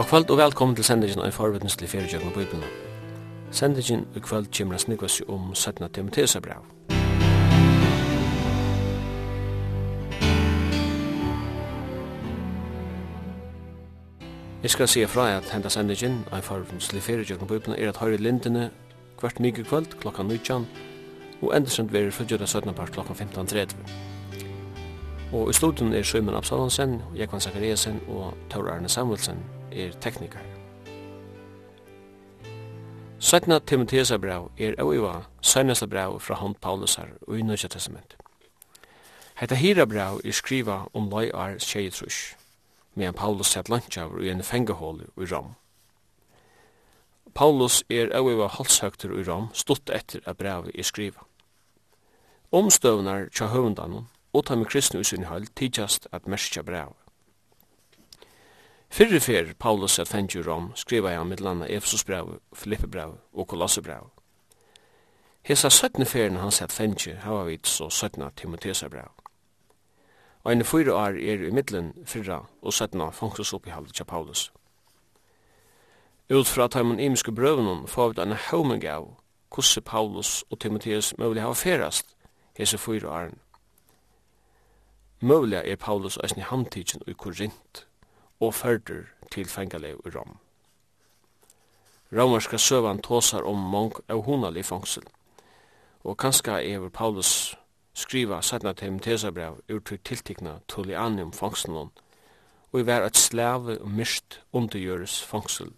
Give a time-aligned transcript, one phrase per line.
[0.00, 2.62] God kvöld og velkommen til sendingen av forvittneslig fjergjøkken av Bibelen.
[3.52, 5.88] Sendingen i kvöld kommer en snikkvast om 17.
[5.92, 6.64] Timotheus brev.
[14.62, 18.16] Jeg skal si fra at henda sendingen av forvittneslig fjergjøkken av Bibelen er at høyre
[18.16, 18.70] lindene
[19.20, 20.66] hvert mykje kvöld klokka 19
[21.42, 22.74] og endesendt verir fyrir 17.
[22.74, 23.76] part klokka 15.30.
[25.32, 30.44] Og i studien er Sjøyman Absalonsen, Jekvan Zakariasen og Taur Arne Samuelsen er teknikar.
[33.18, 38.16] Sætna Timotheus brev er oiva sænasta brev fra hond Paulusar og i Nødja Testament.
[39.40, 42.36] Hetta hira brev er skriva om loi ar tjeitrush,
[42.94, 45.54] medan Paulus sett lantjavur i en fengahål i Rom.
[47.34, 51.24] Paulus er oiva halshøgtur i Rom stutt etter at brev er skriva.
[52.52, 56.92] Omstøvnar tja høvundanum og ta med kristne i sin høll tidsast at merskja brev.
[58.90, 63.48] Fyrre fer Paulus at fengi Rom skriva han mitt landa Efesus brev, Filippe brev og
[63.48, 64.10] Kolosse brev.
[65.42, 69.08] Hesa 17 ferien hans at fengi hava vit så 17 Timoteusbrev.
[70.44, 74.52] Og en fyra år er i middelen fyrra og 17 fangsus i halde til Paulus.
[76.30, 79.16] Ut fra taimon imiske brøvnen får vi denne hauming av
[79.50, 82.16] kusse Paulus og Timotheus mulig hava ferast
[82.58, 83.38] hese fyra åren.
[85.20, 87.86] Mulig er Paulus og eisne hamtidsin i Korint
[88.40, 90.38] og førdur til fengalev i Rom.
[92.12, 95.04] Romerska søvan tåsar om mong av honalig fangsel,
[96.02, 97.54] og kanska er Paulus
[97.94, 101.92] skriva sætna til Timotesabrev ur til tiltikna tullianium fangselnon,
[102.72, 105.72] og i vær et slave og myrst undergjøres fangsel,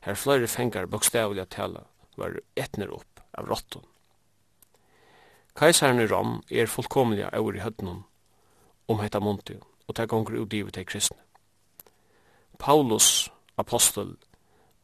[0.00, 1.84] her flere fengar bokstavlig at tala
[2.16, 3.84] var etner opp av råtton.
[5.56, 8.04] Kaisaren i Rom er fullkomlig av i høttnum
[8.88, 9.56] om hetta Monti,
[9.88, 11.25] og ta gonger ut i til kristne.
[12.58, 14.16] Paulus apostel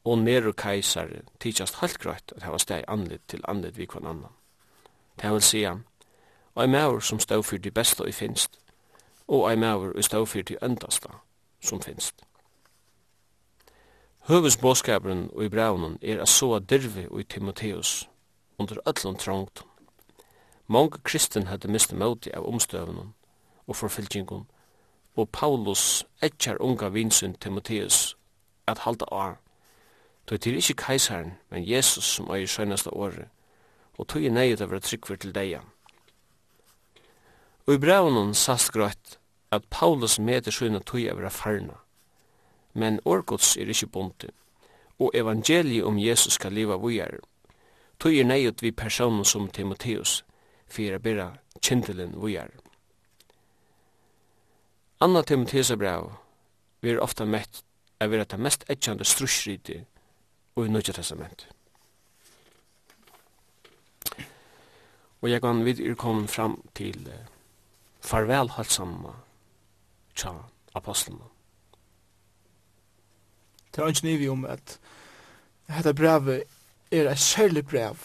[0.04, 4.34] og Nero kejsare tidsast helt grøyt at hava steg anlitt til anlitt vi kvann annan.
[5.20, 5.76] Det vil sija,
[6.54, 8.58] og ei maur som stå fyrir de besta i finst,
[9.28, 11.08] og ei maur som stå fyrir de endasta
[11.60, 12.24] som finst.
[14.28, 18.08] Høvesbåskaperen og i braunen er a soa dirvi og i Timoteus
[18.58, 19.64] under öllum trångt.
[20.66, 23.14] Mange kristen hadde mist møti av omstøvnen
[23.66, 24.46] og forfylgjingun
[25.16, 28.16] og Paulus etjar unga vinsen Timotheus
[28.66, 29.36] at halda av.
[30.26, 33.28] Tøy til ikkje keisaren, men Jesus som eier søgnasta året,
[33.98, 35.60] og tøy er neid av å tryggver til deia.
[37.66, 39.18] Og i braunen sast grøtt
[39.52, 41.76] at Paulus meter søgna tøy av å farna,
[42.72, 44.30] men årgods er ikkje bonte,
[44.98, 47.18] og evangeliet om Jesus skal liva vujar.
[47.98, 50.22] Tøy er neid vi personen som Timotheus,
[50.66, 51.28] fyrir a bera
[51.60, 52.61] kjentelen vujar.
[55.02, 56.12] Anna Timotheus brev,
[56.80, 57.64] vi er ofta mett
[57.98, 59.80] er vi det mest etjande strusriti
[60.54, 61.48] og i Nødja Testament.
[65.22, 67.14] Og jeg kan vid er kommet fram til uh,
[68.00, 69.16] farvel halsamma
[70.14, 70.30] tja
[70.74, 71.26] apostlene.
[73.74, 74.78] Det er ikke nivi om at
[75.66, 76.44] dette brevet
[76.92, 77.96] er et særlig brev,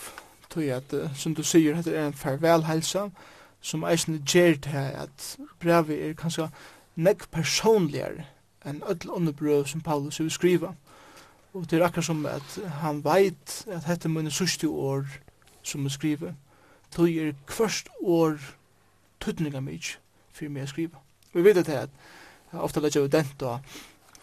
[0.50, 3.14] tog at, som du sier, dette er en farvel halsam,
[3.62, 6.50] som eisen gjer til at brevet er kanskje
[6.98, 8.26] nekk personligare
[8.68, 10.74] enn öll underbrøv som Paulus vil skriva.
[11.54, 15.06] Og det er akkur som at han veit at dette munne sørste år
[15.64, 16.34] som vi skriva,
[16.92, 18.40] tog er kvørst år
[19.20, 19.98] tuttninga mig
[20.32, 21.02] fyrir mig å skriva.
[21.34, 23.60] Vi vet at det er ofta lett over dent og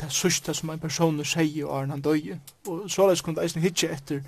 [0.00, 2.34] det sørste som en person sier og han døy,
[2.66, 4.22] og såleis kunne det eisen hitje etter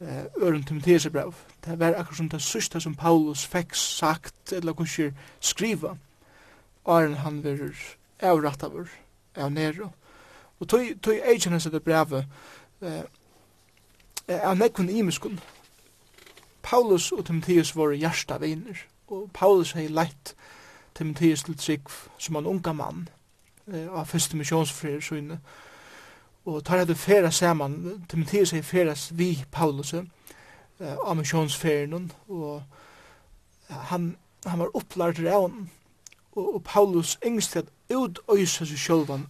[0.00, 1.34] eh, øren Timotheus brev.
[1.64, 5.96] Det var akkur som det sørste som Paulus fikk sagt, eller kunne skriva, skriva,
[6.84, 7.76] åren han verur
[8.22, 8.88] avrattavur
[9.36, 9.90] av nero.
[10.60, 12.26] Og tog, tog eikjennan sette brevet
[12.82, 13.04] eh,
[14.40, 15.40] av nekkun imiskun.
[16.62, 18.78] Paulus og Timotheus var hjarta viner,
[19.12, 20.34] og Paulus hei leitt
[20.94, 23.08] Timotheus til trygg som en unga mann
[23.66, 25.40] eh, av første misjonsfrier søgne.
[26.44, 30.04] Og tar hadde færa saman, Timotheus hei færas vi Paulus eh,
[30.80, 32.62] av misjonsferien, og
[33.68, 34.16] han,
[34.46, 35.50] han var opplart av
[36.36, 37.64] og, og Paulus engst at
[37.94, 39.26] utøysa seg sjølvan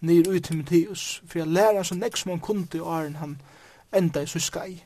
[0.00, 3.40] nir ui Timotheus for jeg lærer så nek som han kunde i åren han
[3.96, 4.84] enda i så skai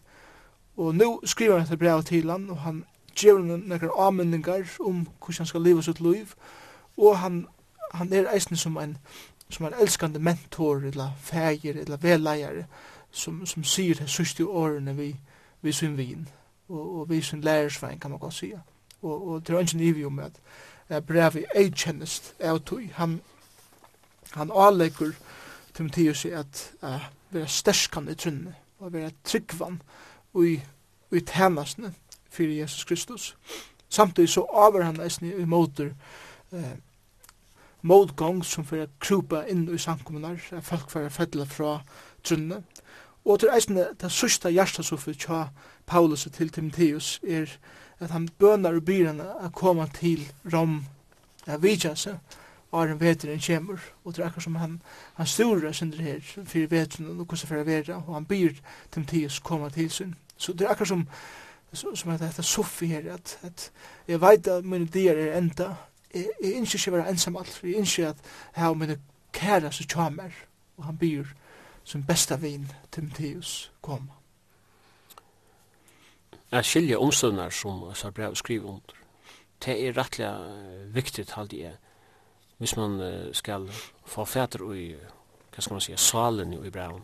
[0.76, 2.84] og nu skriver han etter brev til han og han
[3.14, 6.34] gjør han nekkar avmyndingar om hvordan han skal leva sitt liv
[6.96, 7.46] og han,
[7.92, 8.98] han er eisne som en
[9.50, 12.64] som en elskande mentor eller fægir eller velleier
[13.10, 15.16] som, som sier det sørste årene vi,
[15.62, 16.28] vi sin vin
[16.68, 18.60] og, og vi sin lærersvein kan man godt sige
[19.02, 20.40] og, og det er ikke nivå med at
[20.88, 22.90] brevi eikjennist av tui.
[22.94, 23.20] Han,
[24.34, 25.14] han avleggur
[25.74, 29.80] Timotheus i at uh, være sterskan i trunne og være tryggvann
[30.44, 30.60] i,
[31.12, 31.94] i tænasne
[32.30, 33.36] for Jesus Kristus.
[33.88, 35.90] Samtidig så avver han eisne i måter
[36.52, 36.74] eh,
[37.82, 41.78] motgång som fyrir krupa inn i samkommunar, at folk fyrir fedla fra
[42.24, 42.62] trunne.
[43.24, 45.44] Og til eisne det sørsta hjertasoffi tja
[45.86, 47.56] Paulus til Timotheus er eh,
[48.00, 50.82] at han bønar og byr henne å komme til Rom
[51.46, 52.18] at vidja seg
[52.74, 54.80] og er en veter enn kjemur og det er akkur som han
[55.14, 58.02] han stora sindri her fyrir veteren og hvordan fyrir vera.
[58.06, 58.58] Og han byr
[58.90, 61.06] Timotheus komme til sin så det er akkur som
[61.74, 63.70] som at dette soffi her at, at
[64.08, 65.72] jeg veit at mine dier er enda.
[66.14, 68.16] Jeg, jeg innskjer ikke være ensam alt jeg innskjer at
[68.56, 68.98] jeg har mine
[69.32, 70.30] kæra som kjamer
[70.76, 71.24] og han byr
[71.84, 74.23] som besta vin Timotheus koma
[76.54, 79.00] at skilja omstøvnar som så brev skriver under.
[79.64, 80.30] Det er rettelig
[80.94, 81.76] viktigt, halde jeg,
[82.58, 83.00] hvis man
[83.32, 83.68] skal
[84.06, 84.94] få fæter i,
[85.54, 87.02] hva skal man si, salen i breven.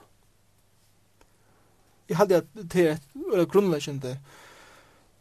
[2.09, 2.97] Jeg halde at det er
[3.39, 4.19] et grunnleggende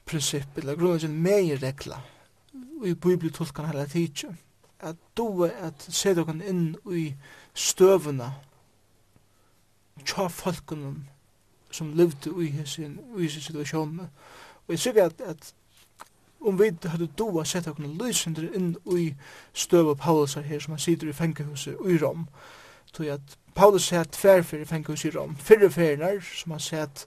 [0.06, 2.02] prinsipp, eller grunnleggende meiregla,
[2.86, 4.30] i bibeltolkan hele tidsjø,
[4.80, 7.10] at du er at se dere inn i
[7.54, 8.32] støvuna,
[10.06, 11.04] tja folkunum,
[11.72, 14.00] som levde i sin, i sin situasjon.
[14.68, 15.54] Og jeg sikker at, at
[16.42, 19.10] om vi hadde doa sett okkur lysindri inn i
[19.54, 22.28] støv av Paulus her som han sitter i fengehuset i Rom.
[22.94, 25.36] Tog at Paulus sier at tverfer i fengehuset i Rom.
[25.36, 27.06] Fyrre ferner som han sier at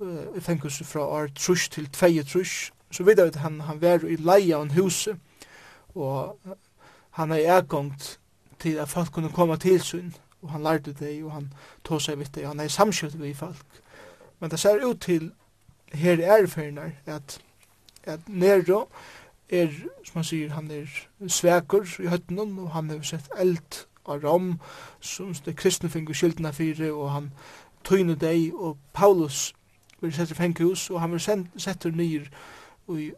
[0.00, 2.70] uh, i fengehuset fra år trus til tvei trus.
[2.90, 5.16] Så vidar vi at han, han var i leia av en huset
[5.94, 6.38] og
[7.10, 8.18] han er ergångt
[8.60, 11.52] til at folk kunne komme til sin og han lærte det og han
[11.84, 13.80] tog seg vitt det og han er samskjøtt vi folk
[14.40, 15.32] Men det ser ut til
[15.92, 17.40] her er ferner at
[18.08, 18.88] at Nero
[19.48, 19.68] er,
[20.04, 20.88] som man sier, han er
[21.28, 24.54] svekur i høttenen, og han har sett eld av rom,
[25.00, 27.30] som det kristne finner skyldene fire, og han
[27.84, 29.54] tøyne deg, og Paulus
[30.00, 32.28] vil sette fengehus, og han vil sette nyr
[32.88, 33.10] og i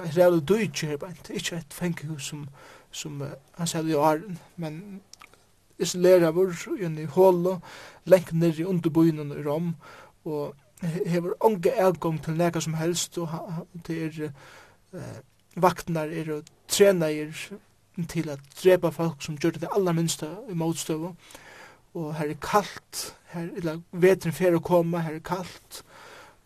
[0.00, 2.46] et reale Deutsche her bænt, ikke et fengehus som,
[2.90, 5.00] som uh, han sier i åren, men
[5.78, 7.42] isolerer vår, i en hål,
[8.08, 9.74] lengt ned i underbøynen i Rom,
[10.24, 13.28] og hever onge elgong til nega som helst, og
[13.86, 15.16] det er eh,
[15.56, 17.32] vaktnar er og trena er
[18.08, 21.14] til at drepa folk som gjør det aller minsta i motstøvu,
[21.94, 25.82] og her er kallt, her er vetren fer å komme, her er kallt,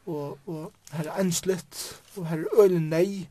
[0.06, 1.80] og, og her er enslitt,
[2.16, 3.26] og her er øyne nei,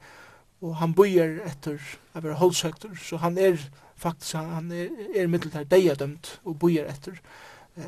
[0.61, 3.55] og han bøyer etter å være holdsøkter, så han er
[3.95, 7.21] faktisk, han er, er middelt her deia dømt, og bøyer etter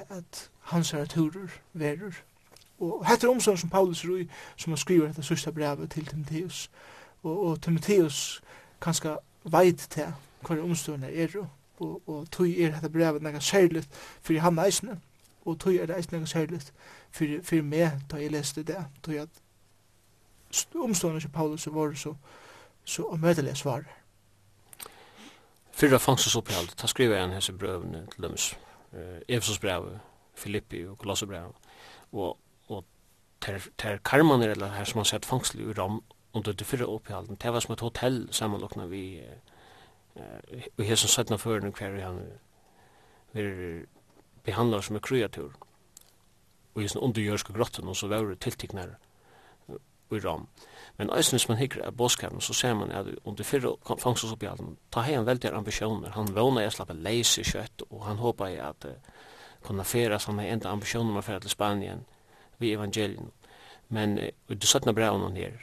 [0.07, 2.15] at hans er turer verer
[2.81, 6.05] Og hette er omsorgen som Paulus roy i, som han skriver etter sørste brevet til
[6.05, 6.69] Timotheus.
[7.23, 8.41] Og, og Timotheus
[8.81, 11.35] kanskje veit til hva omsorgen er,
[11.79, 13.89] og, og tog er dette brevet nega særligt
[14.21, 14.97] for han eisne,
[15.45, 16.73] og tog er det eisne nega særligt
[17.11, 19.41] for, for meg da jeg leste det, tog at
[20.75, 22.15] omstående til Paulus var så,
[22.85, 23.85] så omødelig svar.
[25.71, 28.51] Fyrra fangstes opphold, ta skriver jeg en hese brøvene til dømes,
[28.91, 29.85] Uh, Efesos brev,
[30.35, 31.53] Filippi og Kolosser brev.
[32.11, 32.37] og
[33.41, 36.01] ter, ter karmaner eller her som man sett fangslig i rom
[36.33, 37.37] under det fyrre opphjalden.
[37.41, 42.01] Det var som et hotell sammenlokna vi uh, vi her som sattna føren hver vi
[42.01, 42.21] han
[43.31, 43.85] vi
[44.43, 45.53] behandlar som en kreatur
[46.73, 48.97] og i sånn undergjørske grotten og så var det tiltiknare
[50.11, 50.47] i ram.
[50.97, 55.05] Men eisen hvis man hikker av båskapen, så ser man at under fyrre fangstsoppgjalden, ta
[55.07, 56.11] hei han veldig ambisjoner.
[56.17, 59.21] Han våna jeg slapp leise kjøtt, og han håpa jeg at uh,
[59.63, 59.85] kunne
[60.19, 62.03] som hei enda ambisjoner man færa til Spanien
[62.59, 63.31] vi evangelien.
[63.91, 65.57] Men uh, i det sötna brevet her,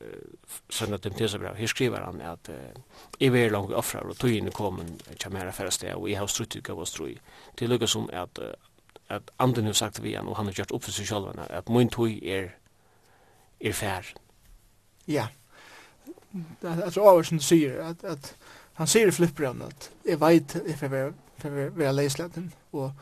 [0.00, 2.80] uh, sønna Timotheus brev, her skriver han at uh,
[3.20, 6.18] jeg vil langt offra og tog inn i komen tøyen komin kjamera sted og jeg
[6.18, 7.18] har strutt ut utgav og strui.
[7.58, 8.52] Det lukka som at uh,
[9.08, 11.68] at anden har sagt vi han og han har gjort opp for seg sjálfana at
[11.72, 12.50] min tog er
[13.60, 14.14] er fær.
[15.08, 15.26] Ja.
[16.62, 18.34] Altså Aversen sier at, at
[18.78, 22.92] han sier i flipperen at jeg veit if jeg vil være leislaten og,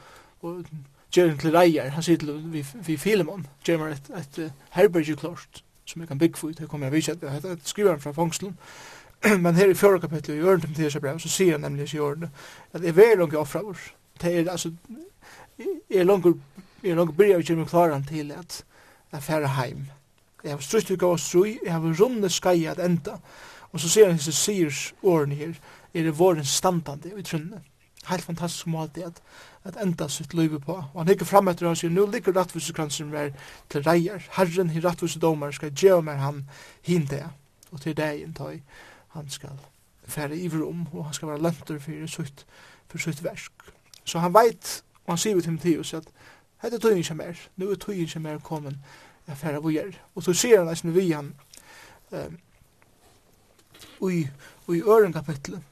[0.42, 0.64] og
[1.14, 5.16] Gjeren til Reier, han sier til vi, vi Filemon, gjør meg et, et, et herberge
[5.16, 8.56] klart, som jeg kan bygge for, det kommer jeg vidt, det heter han fra fangselen,
[9.44, 12.02] men her i fjorda kapitlet i Ørn til Mathias brev, så sier han nemlig i
[12.02, 12.28] Ørn,
[12.72, 13.78] at jeg veldig langt offra vår,
[14.22, 14.72] det er altså,
[15.58, 16.26] jeg er langt,
[16.82, 18.64] jeg er langt bryr av Gjeren klaran til at
[19.12, 19.86] jeg færre heim,
[20.44, 23.16] jeg har strutt ut gav oss rui, jeg har runde skai at enda,
[23.72, 25.56] og så sier han, så sier årene her,
[25.94, 27.64] er det våren standande i trunnet,
[28.10, 29.20] helt fantastisk måte at,
[29.64, 30.76] at enda sitt liv på.
[30.76, 33.32] Og han hikker fram etter og sier, nu ligger rattvusekransen mer
[33.72, 34.22] til reier.
[34.36, 36.44] Herren i rattvusedomar skal gjøre mer han
[36.86, 37.24] hinde,
[37.70, 38.60] og til deg inntøy
[39.16, 39.58] han skal
[40.06, 42.46] fære i rom, og han skal være lønter for sitt,
[42.88, 43.52] for sitt versk.
[44.04, 46.06] Så han veit, og han sier til Timotheus at
[46.62, 48.78] hette tøyen ikke mer, nu er tøyen ikke mer kommet
[49.26, 49.92] jeg færre hvor gjør.
[50.14, 51.34] Og så sier han, altså, vi han,
[52.10, 52.38] um,
[54.10, 54.26] i,
[54.74, 55.62] i øren kapitlet,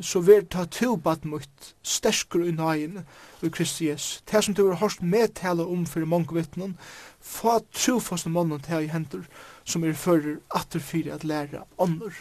[0.00, 3.00] så vil ta to bad mot sterskere i nøyen
[3.42, 4.20] i Kristi Jesu.
[4.30, 6.76] Det som du har hørt medtale om for mange vittnen,
[7.20, 9.24] få trofaste mannen til i hendur
[9.64, 12.12] som er fører atter fyrir at læra ånder.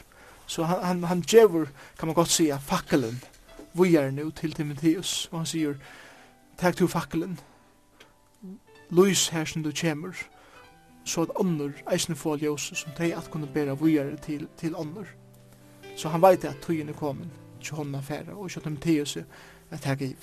[0.47, 1.65] Så han, han, han djever,
[1.99, 3.19] kan man godt sija, fakkelen,
[3.73, 5.75] vi er nu til Timotheus, og han sier,
[6.57, 7.39] takk to fakkelen,
[8.89, 10.15] lys her som du kjemur,
[11.05, 14.75] så at ånder eisne få ljøse som de at kunne bæra vi er til, til
[14.75, 15.05] ånder.
[15.95, 19.17] Så han veit at tøyen er kommet ikke honna færa, og ikke dem Timotheus
[19.71, 20.15] at her giver.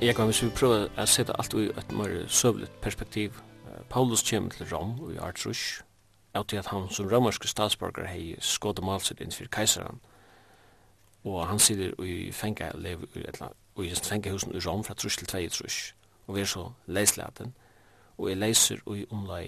[0.00, 3.40] Jeg kan hvis vi prøver å sette alt i et mer søvlet perspektiv.
[3.90, 5.82] Paulus kommer til Rom og i Artrush,
[6.34, 9.98] av til at han som romerske statsborger hei skåde malset for keiseren.
[11.24, 14.84] Og han sitter i fenga, lever i et eller annet, og i fengahusen i Rom
[14.84, 15.94] fra Trush til tvei Trush,
[16.26, 17.54] og vi er så leislaten
[18.18, 19.46] og jeg leiser i omlai,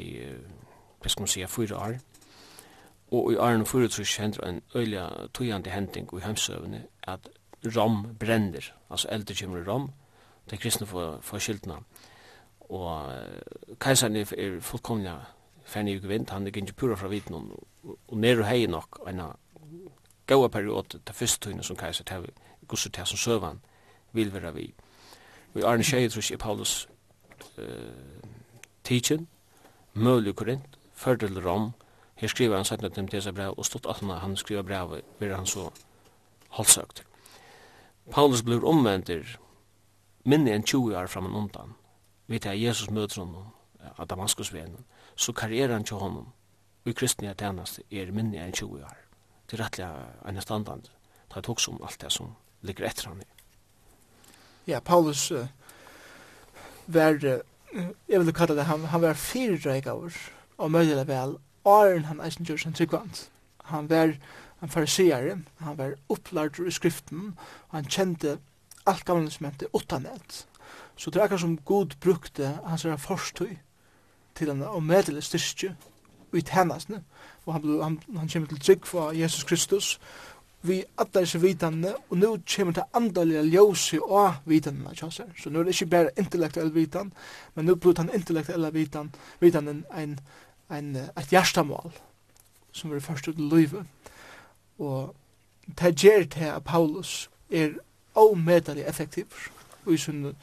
[1.01, 1.99] hva skal man sige, fyra år.
[3.11, 7.29] Og i åren fyra trus hendra en øyla tøyande hending i heimsøvne at
[7.77, 9.91] rom brenner, altså eldre kjemmer rom,
[10.45, 11.75] det er kristne for, for skyldna.
[12.61, 13.13] Og
[13.81, 15.19] kajsaren er fullkomna
[15.65, 17.67] fernig i gvint, han er gynnt pura fra viten og,
[18.09, 19.23] og nero hei nok en
[20.27, 22.31] gaua periode til fyrst tøyne som kajsar til
[22.69, 23.61] gusser til som søvan
[24.13, 24.75] vil vera vi.
[25.55, 26.89] Vi arne åren tjei trus i Paulus
[27.59, 28.30] uh,
[28.91, 29.29] tidsjen,
[29.95, 31.71] mølig korint, førdel rom,
[32.21, 35.47] her skriver han sagt til Timotheus brev, og stått atna han skriver brev, vil han
[35.47, 35.71] så
[36.57, 37.05] halsøkt.
[38.11, 39.13] Paulus blir omvendt
[40.27, 41.77] minne enn 20 år fram en undan,
[42.27, 44.85] vidt jeg Jesus møter honom, av Damaskus Damaskusvenen,
[45.17, 46.33] så karrieren til honom,
[46.85, 48.97] og i kristne tjeneste er minne enn 20 år,
[49.49, 49.89] til rettelig
[50.27, 50.91] enn standand,
[51.31, 53.29] ta et om alt det som ligger etter han i.
[54.67, 55.47] Ja, Paulus uh,
[56.87, 57.41] var uh,
[57.73, 60.15] jeg vil kalla det, han, han var fyrir reikavur,
[60.59, 63.29] og møyla vel, åren han eisen gjør sin tryggvant.
[63.71, 64.17] Han var
[64.63, 67.35] en fariseare, han var opplærdur i skriften,
[67.69, 68.39] og han kjente
[68.87, 70.47] alt gamle som hente utanett.
[70.97, 73.57] Så det er akkur som god brukte hans er forstøy
[74.35, 75.75] til henne og medelig styrstje
[76.33, 77.03] ut hennasne,
[77.47, 80.01] og han, han, han kommer til trygg for Jesus Kristus,
[80.63, 85.33] vi alla disse vitanene, og nu kommer det andalige ljósi og vitanene, ikke sant?
[85.43, 87.13] Så nu er det ikke bare intellektuell vitan,
[87.55, 90.19] men nu bruker den intellektuelle vitan, vitanen en,
[90.71, 91.93] en, et hjertamål,
[92.73, 93.87] som er først ut i livet.
[94.79, 95.17] Og
[95.81, 97.69] det gjør det at Paulus er
[98.17, 99.27] avmedelig effektiv,
[99.87, 100.37] og i sin,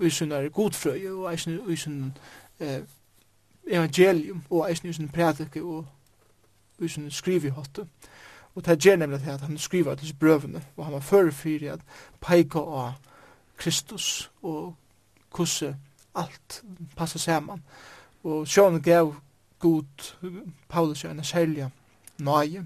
[0.00, 2.12] i sin er godfrøy, og i sin, i sin
[2.60, 2.80] eh,
[3.66, 5.86] evangelium, og i sin prædike, og
[6.78, 7.82] i sin skrivehåttet.
[7.82, 8.15] Og
[8.56, 11.80] Og det gjør nemlig at han skriver til brøvene, og han var før fyrir at
[12.20, 12.92] peika av
[13.56, 14.74] Kristus og
[15.30, 15.76] kusse
[16.14, 16.62] alt
[16.96, 17.62] passa saman.
[18.24, 19.14] Og sjån gav
[19.58, 20.14] god
[20.68, 21.68] Paulus jo en særlig
[22.18, 22.64] nøye.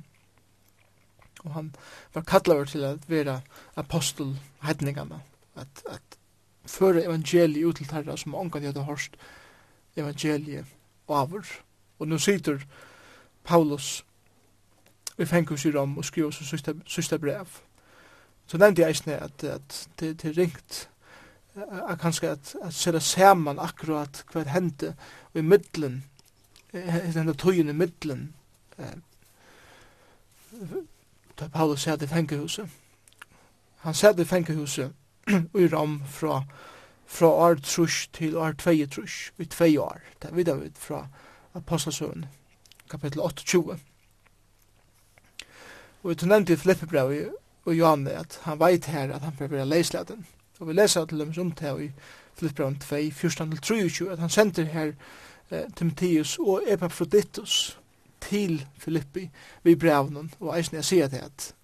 [1.44, 1.74] Og han
[2.14, 3.40] var kallaver til at vera
[3.76, 5.20] apostelhetningene,
[5.56, 6.18] at, at
[6.66, 9.16] føre evangeliet ut til terra som ångan hadde hørst
[9.96, 10.66] evangeliet
[11.08, 11.42] over.
[11.98, 12.58] Og nå sitter
[13.44, 14.04] Paulus
[15.20, 16.54] vi fengur sig om og skriva oss
[16.86, 17.46] sista brev.
[18.46, 20.88] Så nevnte jeg eisne at, at det, det ringt
[21.88, 24.94] at kanskje at, at særa saman akkurat hva hende
[25.32, 26.04] og i middelen
[26.72, 28.34] hende tøyen i middelen
[31.40, 32.68] da Paulus sæt i fengehuset
[33.84, 34.92] han sæt i fengehuset
[35.54, 36.42] og i ram fra
[37.06, 41.06] fra år trus til år tvei trus i tvei år det vidar vi fra
[41.54, 42.26] apostelsøvn
[42.90, 43.78] kapitel 28
[46.02, 47.32] Og du nevnte i Filippebrev
[47.64, 50.26] og Johan at han veit her at han bør være leislaten.
[50.60, 51.90] Og vi leser til dem som til i
[52.34, 52.94] Filippebrev 2,
[53.74, 54.92] 14-23, at han sender her
[55.50, 57.78] eh, Timotheus og Epaphroditus
[58.20, 59.30] til Filippi
[59.62, 61.54] vi brevnen, og eisen jeg sier til at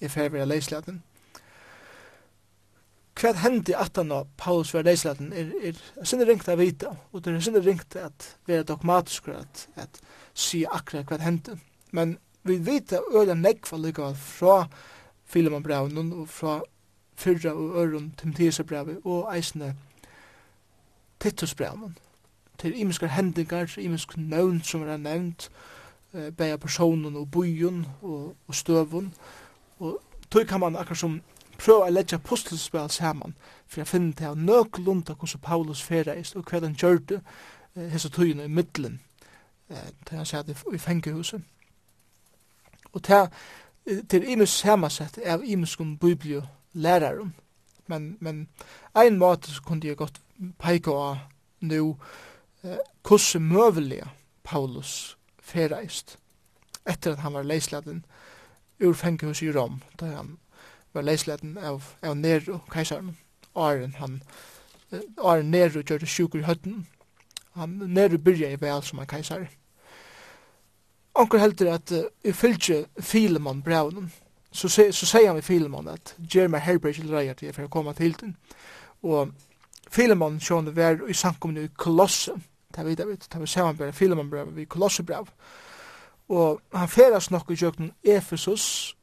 [0.00, 1.02] jeg fer være leislaten.
[3.20, 6.94] Hva hendte at han og Paulus var leislaten er, er er sinne ringt av vita
[7.12, 10.00] og det er sinne ringt at være dogmatisk at, at
[10.34, 11.58] si akkurat hva hendte.
[11.92, 14.66] Men vi vet øyla nekva lika fra
[15.24, 16.60] Filemon brevnen og fra
[17.14, 19.76] fyrra og øren Timotheus brevet og eisne
[21.20, 21.96] Titus brevnen
[22.62, 25.50] til imiskar hendingar, imiskar nøvn som er nevnt,
[26.14, 29.14] eh, bæja personen og bujun og, og støvun,
[29.78, 31.20] og tog kan man akkur som
[31.58, 33.34] prøva at leggja pustelspel saman,
[33.66, 37.20] for jeg finna til nøk lunda hvordan Paulus fereist og hva han gjørte
[37.76, 39.00] eh, hessa tøyene i middelen,
[39.70, 41.42] eh, til han sier det i fengehuset
[42.92, 43.28] og det
[44.08, 47.32] til imus samasett av imuskum biblio lærarum.
[47.86, 48.48] Men, men
[48.94, 50.20] ein måte så kunne jeg godt
[50.58, 51.16] peika av
[51.60, 51.96] nu
[52.64, 54.06] eh, hvordan møvelige
[54.44, 56.18] Paulus ferreist
[56.86, 58.04] etter at han var leisladen
[58.80, 60.38] ur fengehus i Rom, da han
[60.92, 63.16] var leisladen av, av Nero, keisaren,
[63.54, 64.22] Aren, han,
[65.18, 66.86] Aren Nero gjør det sjuker i høtten.
[67.54, 69.48] Han Nero byrja i vel som en keisare.
[71.14, 74.12] Onkur heldur at uh, i fylgje Filemon braunen,
[74.52, 77.72] så, se, så sier han i Filemon at gjer meg til reier til for å
[77.72, 78.36] komme til den.
[79.02, 79.32] Og
[79.90, 82.32] Filemon sjående var i samkomne i Kolosse,
[82.76, 85.28] det vet jeg vet, det var samanbæra Filemon brev i Kolosse brev.
[86.28, 88.96] Og han feras nok i jøkken Efesus,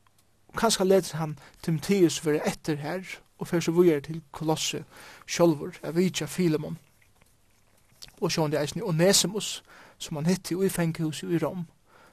[0.57, 3.05] kanskje leder han Timotheus for etter her,
[3.37, 4.83] og fyrir så vujer til Kolosse
[5.27, 6.79] sjolvor, av vitja Filemon.
[8.21, 9.63] Og sjående det eisen i Onesimus,
[9.97, 11.67] som han hitti i fenghuset i Rom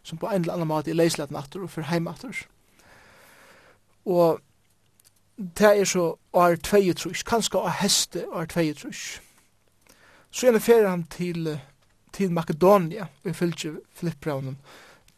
[0.06, 2.46] som på en eller annan måte er leislet natter og for heimatter.
[4.06, 4.40] Og
[5.36, 8.92] det er så år 22, kanskje av heste år 22.
[10.30, 11.58] Så gjerne ferer han til,
[12.12, 14.58] til Makedonia, og fylgje Filippbraunen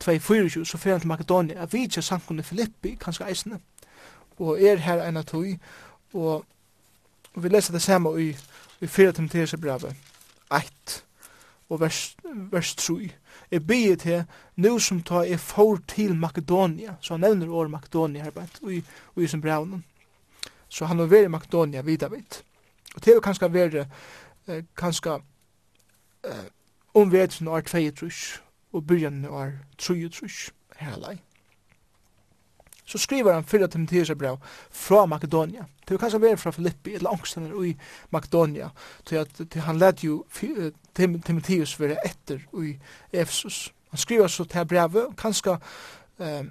[0.00, 3.60] 224, så ferer han til Makedonia, at vi ikke samkunnet Filippi, kanskje eisene,
[4.38, 5.34] og er her enn av
[6.14, 6.44] og,
[7.34, 8.28] og vi leser det samme i,
[8.80, 9.94] i 4 Timotheus brevet
[10.54, 11.04] 1,
[11.68, 13.10] og vers, vers 3,
[13.50, 14.24] jeg bygde til,
[14.56, 18.30] nu som tar jeg for til Makedonia, så han nevner året Makedonia her,
[18.62, 18.82] og i,
[19.16, 19.84] i sin brevnen.
[20.68, 22.42] Så han har vært i Makedonia videre vidt.
[22.94, 23.86] Og det er kanskje vært,
[24.48, 25.20] eh, kanskje,
[26.24, 26.44] eh,
[26.94, 31.18] omvetsen år 2 trus, og byrjan år 3 trus, herlei
[32.88, 34.38] så skriver han fyra Timotheus brev
[34.70, 35.66] fra Makedonia.
[35.84, 37.74] Det var kanskje vært fra Filippi, eller angsten i
[38.10, 38.70] Makedonia,
[39.04, 40.22] til at til han led jo
[40.94, 42.78] Tim, Timotheus være etter i
[43.12, 43.72] Efesus.
[43.90, 45.58] Han skriver så til brevet, kanskje
[46.20, 46.44] eh,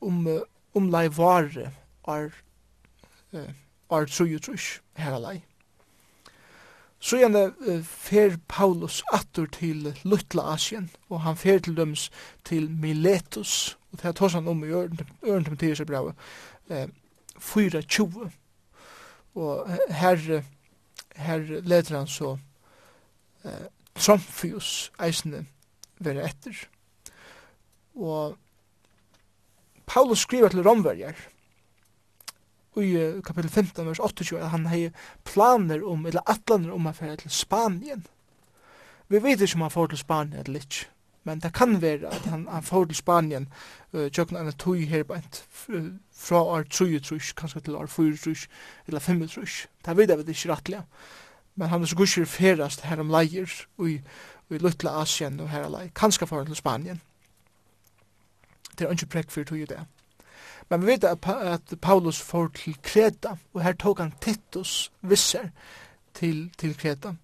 [0.00, 0.26] om,
[0.74, 1.70] om lai vare
[2.08, 2.32] er,
[3.32, 3.52] eh,
[3.90, 4.08] er
[4.40, 5.42] trus, her lei.
[6.98, 12.10] Så gjerne uh, fer Paulus attur til Lutla Asien, og han fer til døms
[12.44, 14.96] til Miletus, og det er tås han om i øren
[15.44, 16.14] til Mathias brevet,
[16.70, 16.88] eh,
[17.38, 18.30] 4.20.
[19.34, 20.42] Og her,
[21.16, 22.36] her leder han så
[23.44, 25.46] eh, Tromfius eisende
[26.00, 26.66] være etter.
[27.96, 28.36] Og
[29.86, 31.16] Paulus skriver til romverjer,
[32.82, 34.90] i kapitel 15, vers 28, at han hei
[35.24, 38.04] planer om, eller atlaner om å fære til Spanien.
[39.08, 40.88] Vi vet ikke om han får til Spanien eller ikke,
[41.26, 43.48] men det kan være at han, han får til Spanien
[43.94, 45.42] uh, tjøkken enn tog her bænt
[46.16, 48.46] fra år 3 trus, kanskje til år 4 trus,
[48.86, 49.66] eller 5 trus.
[49.86, 50.84] Det vet jeg vet ikke rettelig.
[51.56, 53.98] Men han er så gusir ferast her om leier i,
[54.50, 55.90] i Lutla Asien og her leir.
[55.94, 57.00] Kanskje får til Spanien.
[58.76, 59.80] Det er ikke prekk for tog i det.
[60.68, 65.50] Men vi vet at Paulus får til Kreta, og her tok han Titus visser
[66.14, 67.14] til, til Kreta.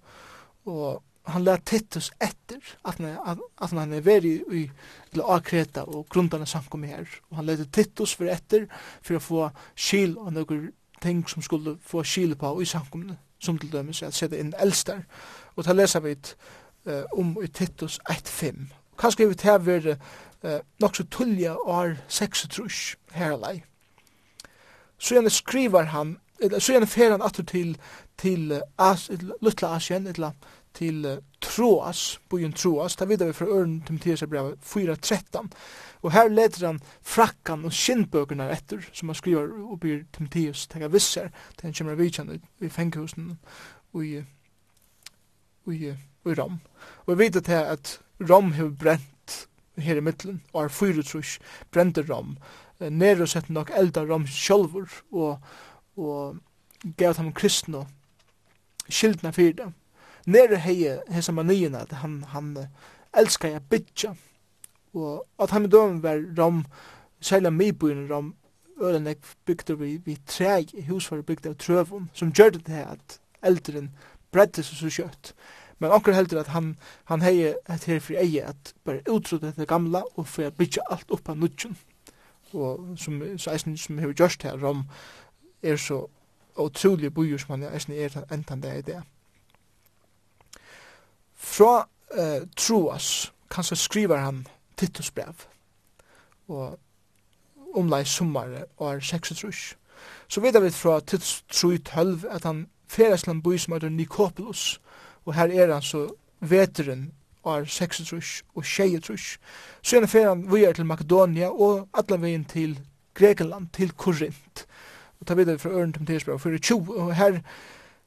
[0.66, 4.62] Og han lær Titus etter at han, at, at han er veri i
[5.12, 7.06] i Kreta og grundarna samkom her.
[7.30, 8.66] Og han lær Titus for etter
[9.02, 10.70] for å få skil og noen
[11.02, 15.02] ting som skulle få skil på i samkomne, som til dømes at sette inn eldstar.
[15.56, 18.68] Og ta lesa vi uh, om i Titus 1.5.
[18.98, 19.96] Kanskje vi tar være
[20.44, 23.62] eh, nok så tullja år 36 herlei.
[24.98, 26.18] Så gjerne skriver han,
[26.58, 27.76] så gjerne fer han atter til,
[28.18, 29.10] til As,
[29.42, 30.32] Lutla Asien, eller
[30.74, 35.50] til uh, Troas, bojen Troas, da vidar vi fra Ørn Timotheus brev 4.13,
[36.02, 40.88] og her leder han frakkan og skinnbøkene etter, som han skriver oppi i Timotheus, tenka
[40.92, 43.36] visser, til han kommer vidtjende i fenghusen
[43.92, 44.22] og i,
[45.66, 45.92] og i,
[46.24, 46.60] og i Rom.
[47.06, 47.98] Og vi vet at
[48.30, 49.11] Rom har brent
[49.80, 51.38] her i middelen, og er fyretrus,
[51.72, 52.36] brente rom,
[52.80, 55.38] nere sett nok elda rom sjolvor, og,
[55.96, 56.40] og
[56.98, 57.86] gav ham kristne
[58.88, 59.74] skyldna fyrir dem.
[60.26, 60.76] Nere hei
[61.10, 62.54] hesa manien at han, han
[63.16, 64.14] elskar jeg bytja,
[64.94, 66.64] og at han døm var rom,
[67.20, 68.34] særlig mibuin rom,
[68.82, 69.08] ølen
[69.46, 73.90] bygde vi, vi treg, hus var bygde av trøvun, som gjør det at eldren
[74.32, 75.32] bredde seg så kjøtt.
[75.82, 76.76] Men onkur heldur at han,
[77.10, 80.84] han hei et her fri eie at bare utrota det gamla og for at bytja
[80.94, 81.74] alt upp av nudjun.
[82.52, 84.84] Og som, så eisen som hefur gjørst her, Rom
[85.62, 86.04] er så
[86.60, 89.02] utrolig bujur som han eisen er endan det er det.
[91.34, 95.46] Fra uh, Troas, kanskje skriver han Titus brev,
[96.48, 96.78] og
[97.74, 99.42] omlai sommare og er 6
[100.28, 104.76] Så vet vi fra Titus 3.12 at han feres til en by som heter Nikopolus,
[104.76, 104.82] og
[105.24, 106.06] og her er han så
[106.40, 107.12] veteren
[107.44, 109.18] år 36 og 36.
[109.82, 112.78] Så er fer han er til Makedonia og alle veien til
[113.14, 114.66] Grekeland, til Korint.
[115.20, 116.96] Og ta videre fra Øren til Tillsberg for 20.
[116.96, 117.40] Og her,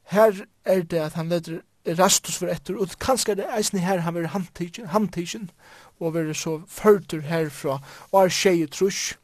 [0.02, 0.32] her
[0.64, 1.60] er det at han leder
[1.98, 5.50] Rastus for etter, og kanskje er det eisen her han vil hamtidsjen,
[6.00, 7.78] og vil så førtur herfra,
[8.12, 9.18] og er tjeje trus,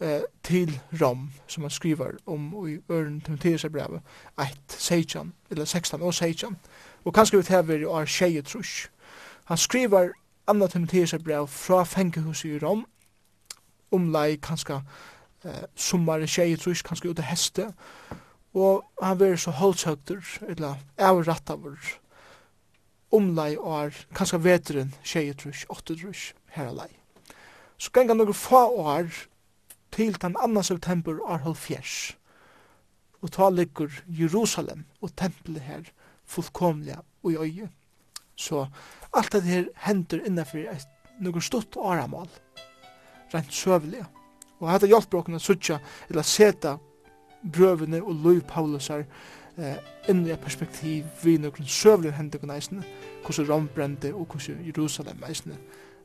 [0.00, 4.00] eh, til Rom, som han skriver om i Øren til Tillsberg
[4.40, 6.56] 1, 16, eller 16 og 16
[7.04, 8.90] og kanskje vi tever i år tjeje trus.
[9.44, 10.10] Han skriver
[10.48, 12.86] Anna Timotheus brev fra fengehuset i Rom,
[13.92, 14.80] omlai kanskje
[15.44, 17.72] eh, sommare tjeje trus, kanskje ute heste,
[18.54, 21.76] og han vil så holdsøkter, eller avrattaver,
[23.12, 26.90] omlai år, kanskje veteren tjeje trus, åtte trus, her alai.
[27.78, 29.12] Så ganga noen få år
[29.92, 30.62] til den 2.
[30.62, 32.16] september år halvfjers,
[33.22, 35.92] og ta ligger Jerusalem og tempelet her
[36.28, 37.68] fullkomliga og i øye.
[38.38, 38.66] Så
[39.14, 40.86] alt det her hender innenfor et
[41.20, 42.28] noen stort åramål,
[43.34, 44.04] rent søvelig.
[44.58, 45.78] Og hadde det hjelper å suttja,
[46.10, 46.76] eller seta
[47.42, 49.04] brøvene og lov Paulusar
[49.58, 49.76] eh,
[50.10, 52.86] inn i perspektiv vi noen søvelig hender kunne eisene,
[53.24, 55.58] hvordan Rom brente og hvordan Jerusalem eisene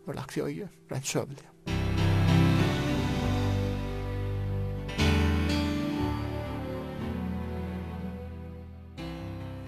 [0.06, 1.83] var lagt i øye, rent søvelig.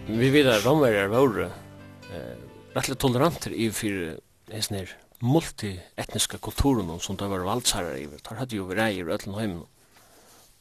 [0.06, 2.42] Vi vet at romverjar var eh,
[2.76, 4.20] rettelig toleranter i fyrir
[4.54, 4.92] hessner
[5.26, 8.06] multietniska kulturen som det var valdsherrar i.
[8.06, 9.64] Det hadde jo vi i ötlen heimen.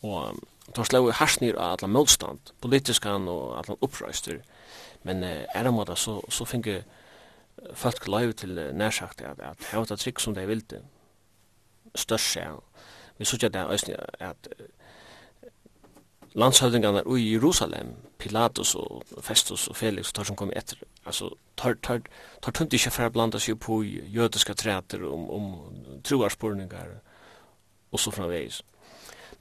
[0.01, 4.41] Og det var slå i harsnir av alla motstand, politiskan og alla upprøyster.
[5.05, 6.81] Men eh, er det så, så finge
[7.75, 10.81] folk lov til nærsagt at, at hava det trygg som de vilde.
[11.95, 12.55] Størst, ja.
[13.19, 13.89] Vi sørger det at,
[14.21, 14.84] at, at
[16.35, 17.87] landshövdingarna i Jerusalem,
[18.19, 20.79] Pilatus och Festus och Felix tar som kom efter.
[21.05, 22.03] Alltså tar tar
[22.41, 27.01] tar tunt inte för att blanda sig på judiska träter om om troarspårningar
[27.91, 28.65] och så framvägs.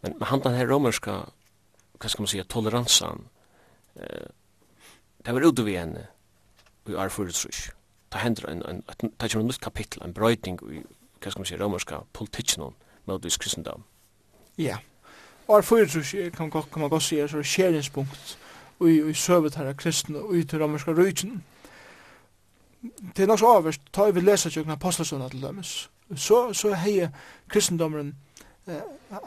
[0.02, 1.26] Men, men han den här romerska
[2.00, 3.28] vad ska man säga toleransen
[3.96, 4.28] eh
[5.18, 6.08] det var ute vi henne
[6.88, 7.72] i Arfurtsrush.
[8.10, 10.84] Ta händer en en ta ju nytt kapitel en brötning i
[11.24, 12.74] vad ska man säga romerska politiken
[13.06, 13.84] mot kristendom.
[14.56, 14.64] Ja.
[14.64, 14.80] Yeah.
[15.48, 18.38] Og er fyrir kan kan man godt sige, så er skjeringspunkt
[18.82, 21.44] i, i søvet her av kristne og i til romerska rujtjen.
[23.16, 27.08] Det er nok så avvist, ta vi lesa tjøkken apostelsøvna til dømes, så, så hei
[27.48, 28.16] kristendommeren,
[28.68, 28.82] eh,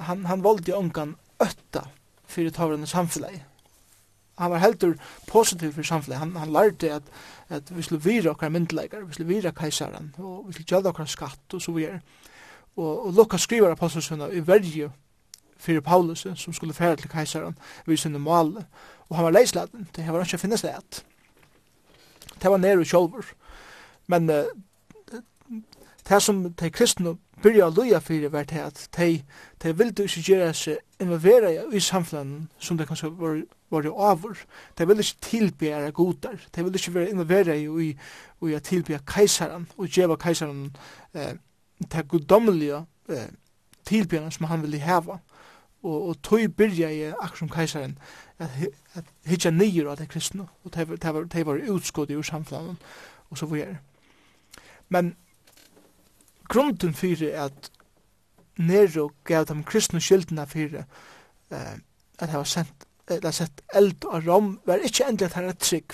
[0.09, 1.87] han, han valde ångan øtta
[2.29, 3.45] fyrir tavrande samfunnet.
[4.37, 4.95] Han var heldur
[5.29, 6.19] positiv fyrir samfunnet.
[6.19, 7.03] Han, han lærte at,
[7.49, 11.09] at vi skulle vira okkar myndleikar, vi skulle vira kajsaren, og vi skulle gjelda okkar
[11.09, 12.01] skatt og så videre.
[12.77, 14.91] Og, og Lukas skriver apostelsøvna i verju
[15.59, 18.57] fyrir Paulus som skulle færa til kejsaren vid sinne mål
[19.09, 21.05] og han var leisladen, det var ikke finnes det at.
[22.43, 23.33] Det var nere kjolver
[24.07, 24.45] men uh,
[26.09, 29.21] det som de kristne byrja å loja fyrir var det at de,
[29.63, 33.41] de vilde ikke gjøre seg involvera i samfunnet som de kanskje var,
[33.73, 34.39] var over
[34.79, 39.67] de ville ikke tilbjæra godar de ville ikke være involvera i, i å tilbjæra kejsaren
[39.77, 40.71] og gjeva kejsaren
[41.15, 41.35] eh,
[41.93, 43.29] det guddommelige eh,
[43.87, 45.21] tilbjæra som han ville heva
[45.87, 47.97] og, og tøy byrja i akkur som
[48.39, 48.51] at,
[48.95, 50.75] at hitja nyer av det kristne og
[51.33, 52.77] de var utskåd ur samflanen
[53.31, 53.79] og så var
[54.89, 55.17] men
[56.49, 57.71] grunden fyrir at
[58.57, 60.85] Nero gav dem kristne skyldina fyrir
[61.51, 61.77] eh,
[62.19, 65.59] at han var sendt eller sett eld og rom var ikkje endelig at han er
[65.61, 65.93] trygg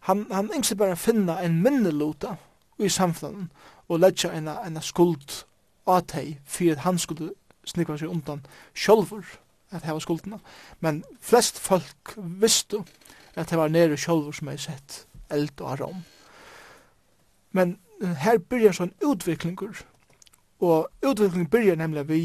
[0.00, 2.36] han, han yngste bare finna en minnelota
[2.78, 3.48] i samfunnet
[3.88, 5.44] og letja en, en skuld
[5.88, 7.32] atei fyrir at han skulle
[7.68, 9.26] snikva seg undan sjálfur
[9.70, 10.38] at hava skuldina.
[10.80, 12.82] Men flest folk visstu
[13.36, 16.02] at det var nere sjálfur som hei sett eld og arom.
[17.52, 17.78] Men
[18.22, 19.80] her byrjar sånn utviklingur,
[20.58, 22.20] og utvikling byrjar nemlig vi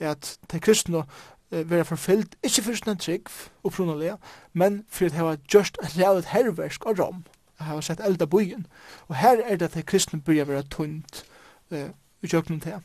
[0.00, 3.28] at de kristne eh, vera forfyllt, ikkje fyrst en trygg
[3.64, 4.16] opprunalega,
[4.52, 7.24] men fyrir at hava just a lavet herversk av rom,
[7.58, 8.66] at hava sett elda bojen.
[9.08, 11.24] Og her er det at de kristne byrjar vera tunt
[11.70, 11.92] eh,
[12.24, 12.80] utjøknum til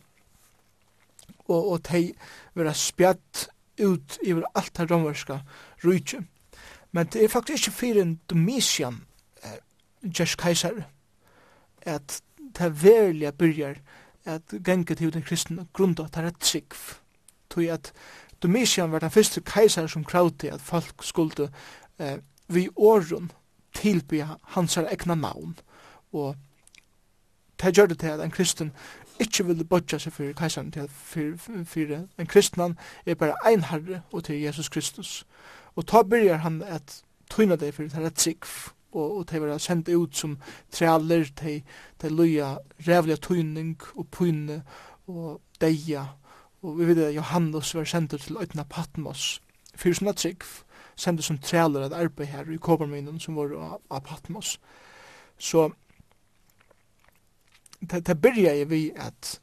[1.49, 2.13] og, og de
[2.55, 3.47] vera spjatt
[3.79, 5.39] ut i alt det romerska
[5.83, 6.23] rujtje.
[6.91, 9.03] Men det er faktisk ikke fyrir Domitian,
[9.43, 9.59] eh,
[10.13, 10.83] Gers Kaisar,
[11.81, 12.21] at
[12.57, 13.75] det verilige byrjar
[14.25, 16.73] at gengur til den kristne grunda at det er trygg.
[17.49, 17.93] Tog at
[18.43, 21.49] Domitian var den første kaisar som kravde at folk skulle
[21.99, 23.31] eh, vi åren
[23.73, 25.57] tilbyja hans egna navn.
[26.13, 26.35] Og
[27.61, 28.71] det gjør det til at en kristen
[29.19, 34.23] ikke ville bodja seg fyrir kajsan til fyrir, en kristnan er bare ein herre og
[34.23, 35.25] til Jesus Kristus.
[35.75, 39.89] Og ta byrjar han at tøyna deg fyrir det retsikv, og, og de var sendt
[39.89, 40.37] ut som
[40.71, 41.61] trealer, de,
[42.01, 42.55] de løya
[42.87, 44.63] rævliga tøyning og pyne
[45.07, 46.05] og deia,
[46.61, 49.41] og vi vet at Johannes var sendt til Øytna Patmos,
[49.75, 50.43] fyrir sånne trygg,
[50.99, 53.53] sendt som trealer at arbeid her i Kåbermynden som var
[53.89, 54.57] av Patmos.
[55.37, 55.69] Så
[57.81, 59.39] det, det byrjar vi at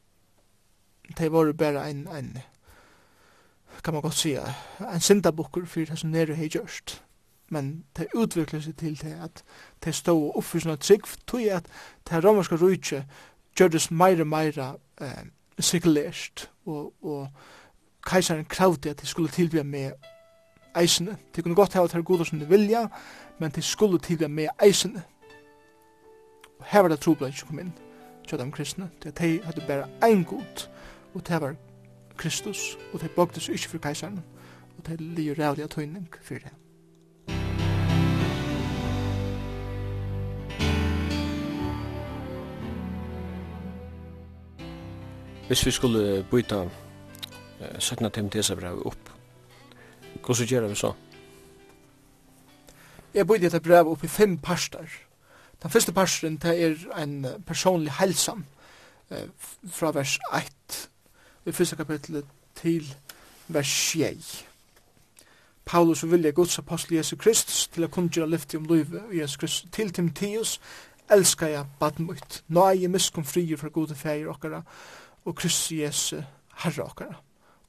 [1.19, 2.39] det var bara en, en
[3.85, 4.55] kan man godt säga
[4.93, 7.03] en syndabukker for det som nere har gjørst
[7.49, 9.45] men det utviklar seg til det at
[9.85, 11.69] det stod opp for sånne trygg tog at
[12.11, 13.05] det romerska rujtje
[13.57, 17.29] gjørdes meira meira eh, sekulært og, og
[18.07, 19.93] kajsaren kravde at de skulle tilbya med
[20.77, 21.17] eisene.
[21.37, 22.87] Det kunne godt hava til gode som de vilja,
[23.39, 25.03] men de skulle tilbya med eisene.
[26.59, 27.73] Og her var det trobladet som kom inn
[28.27, 30.69] til de kristne, til at de hadde bare ein god,
[31.15, 31.55] og det var
[32.17, 34.21] Kristus, og de bøkte seg ikke for keiseren,
[34.79, 36.53] og de lier rævlig av tøyning for det.
[45.47, 46.65] Hvis vi skulle byta
[47.61, 48.11] eh, 17.
[48.11, 49.11] Timotheus-brevet opp,
[50.25, 50.93] hvordan gjør vi så?
[53.15, 55.06] Jeg byta dette brevet opp i fem parster.
[55.67, 58.45] Den første parsen det er en personlig helsam
[59.11, 59.25] eh,
[59.67, 60.91] fra vers 1
[61.47, 62.25] i første kapitlet
[62.55, 62.95] til
[63.49, 64.47] vers 6.
[65.65, 69.41] Paulus og vilja Guds apostel Jesu Kristus til å kunngjøre lyfti om løyve og Jesu
[69.43, 70.61] Kristus til Timotheus
[71.11, 72.45] elskar jeg badmutt.
[72.47, 74.63] Nå er jeg miskom frier fra gode feir okkara
[75.25, 76.23] og Kristus Jesu
[76.63, 77.19] herre okkara.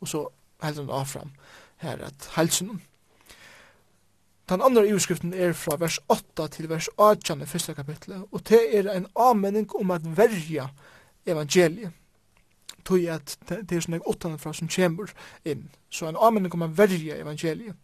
[0.05, 0.21] Og så
[0.61, 1.33] heldur han avfram
[1.81, 2.77] her at helsen
[4.49, 8.77] Den andre iverskriften er fra vers 8 til vers 8 i første kapitlet, og det
[8.77, 10.67] er en anmenning om at verja
[11.25, 11.91] evangeliet.
[12.85, 15.11] Tog at det er sånn åttan fra som kommer
[15.43, 15.65] inn.
[15.91, 17.75] Så en anmenning om at verja evangeliet.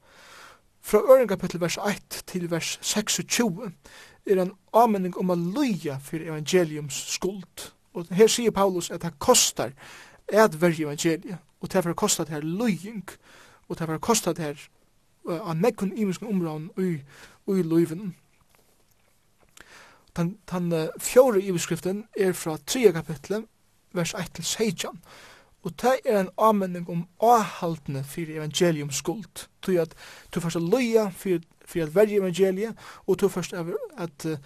[0.80, 3.72] Fra øren kapittel vers 1 til vers 26
[4.26, 7.72] er en anmenning om at løya for evangeliums skuld.
[7.94, 9.76] Og her sier Paulus at det kostar
[10.32, 13.04] et verja evangeliet, og det er for kostar det her løying,
[13.68, 14.68] og det er for kostar det her
[15.30, 17.02] av nekkun imenskun områden ui,
[17.48, 18.16] ui luiven.
[20.18, 23.46] Den, den uh, fjore iverskriften er fra 3 kapitlet,
[23.94, 25.00] vers 1 til 16.
[25.64, 29.48] Og det er en anmenning om avhaltene for evangelium skuld.
[29.62, 29.96] Tog at
[30.36, 34.38] du først er løya for, for at verje evangeliet, og du først er at uh,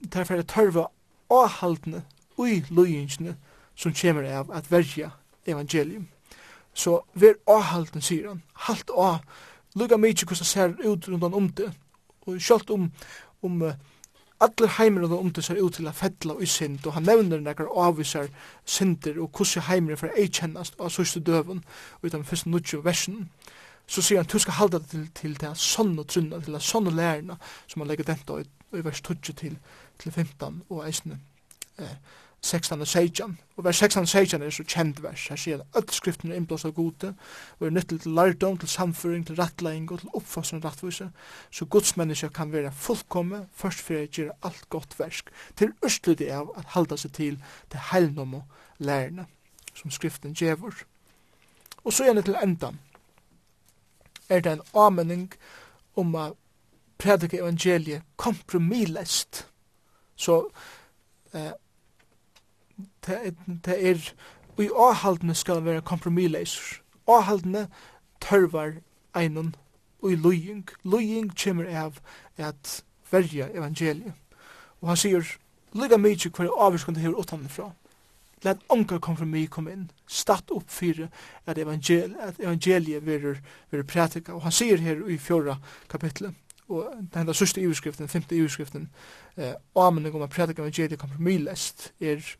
[0.00, 0.86] det er tørva
[1.30, 2.04] avhaltene
[2.38, 3.36] ui løyingsene
[3.74, 5.10] som kommer av at verje
[5.46, 6.08] evangelium.
[6.74, 9.18] Så ver avhalten, sier han, halt av
[9.74, 11.70] lukka mykje hvordan ser ut rundan om det.
[12.26, 12.90] Og sjalt om,
[13.42, 13.74] om uh,
[14.40, 17.40] alle heimer rundan om det ser ut til a fettla og synd, og han nevner
[17.40, 18.28] nekkar avvisar
[18.64, 21.64] synder og hvordan heimer for ei kjennast av sørste døven,
[22.02, 23.28] utan fyrst nudjo versen.
[23.86, 26.62] Så sier han, du skal halda det til, til det sånn og trunna, til det
[26.62, 28.46] sånn og lærna, som han legger denta i,
[28.78, 29.56] i vers 12 til,
[29.98, 31.18] til 15 og eisne.
[31.78, 31.96] Eh,
[32.42, 33.38] 16 og 16.
[33.56, 35.26] Og vers 16 og 16 er så kjent vers.
[35.28, 37.12] Her sier at alle skriftene er innblåst av gode,
[37.58, 41.10] og er nyttel til lærdom, til samføring, til rettlegging og til oppfassende rettvise,
[41.50, 46.30] så Guds menneske kan være fullkomme, først for å gjøre alt godt versk, til østlydig
[46.32, 47.40] av at halda seg til
[47.72, 48.42] det heilnom og
[48.78, 49.26] lærerne,
[49.74, 50.84] som skriften gjevur.
[51.84, 52.72] Og så gjerne til enda,
[54.28, 55.28] er det en amening
[55.98, 56.30] om å
[57.00, 59.46] predike evangeliet kompromillest.
[60.16, 60.36] Så
[61.34, 61.52] eh,
[63.06, 64.12] det er
[64.60, 66.80] i avhaldene skal være kompromisleiser.
[67.08, 67.68] Avhaldene
[68.20, 68.72] tørvar
[69.16, 69.54] einon
[70.02, 70.68] og i lujing.
[70.84, 72.00] Lujing kommer av
[72.36, 74.12] at verja evangeliet.
[74.80, 75.36] Og han sier,
[75.74, 77.68] Lyga mykje hver avvirskund hever utanfra.
[78.42, 79.16] Let onka kom
[79.50, 79.90] kom inn.
[80.08, 81.08] Statt opp fyrir
[81.46, 83.36] at, evangel at evangeliet verur,
[83.70, 84.32] verur prætika.
[84.32, 85.56] Og han sier her i fjorda
[85.88, 86.34] kapitlet,
[86.68, 88.88] og den enda sørste iverskriften, den femte iverskriften,
[89.36, 92.36] eh, amening om at prætika evangeliet kom lest, er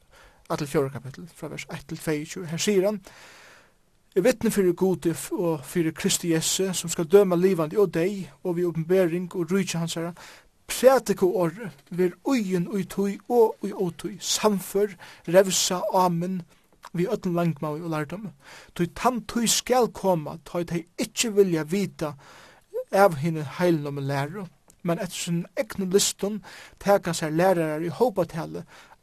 [0.57, 2.47] til fjore kapittel, fra vers 1 til 22.
[2.47, 3.01] Her sier han,
[4.15, 8.57] Jeg vittne fyrir gode og fyrir Kristi Jesse, som skal døma livandi og deg, og
[8.57, 10.11] vi oppenbering og rydja hans herra,
[10.67, 14.97] prætiko orre, vir uien ui tui og ui otui, samfør,
[15.29, 16.43] revsa, amen,
[16.93, 18.29] vi ötlen langmaui og lærdom.
[18.75, 22.15] Tui tam tui skal koma, tui tei ikkje vilja vita
[22.91, 24.49] av hinn heilnum lærer,
[24.83, 26.41] men etter sin egnu listun
[26.83, 28.25] teka seg lærarar i hopa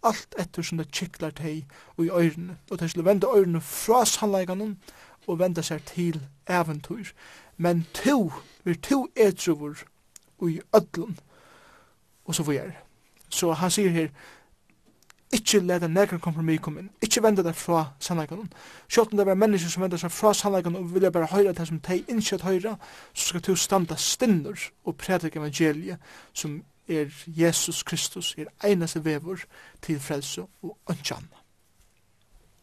[0.03, 1.65] alt etter som det kiklar teg
[1.97, 4.75] og i øyrene, og det skulle vende øyrene fra sannleikene
[5.27, 7.11] og vende seg til eventyr.
[7.57, 8.31] Men to,
[8.63, 9.75] vi to etruvor
[10.37, 11.19] og i ødlen.
[12.25, 12.71] og så får.
[13.29, 14.07] Så han sier her,
[15.33, 16.89] Ikke leda nekran kompromis kom inn.
[17.03, 18.45] Ikke vende deg fra sannleikene.
[18.87, 21.65] Sjått om det var mennesker som venda seg fra sannleikene og vilja bare høyra det
[21.67, 22.77] som teg innkjøtt høyra,
[23.13, 24.55] så skal du standa stinnur
[24.85, 25.99] og predik evangeliet
[26.33, 29.39] som er Jesus Kristus, er einaste vevor
[29.81, 31.27] til frelse og ønskan.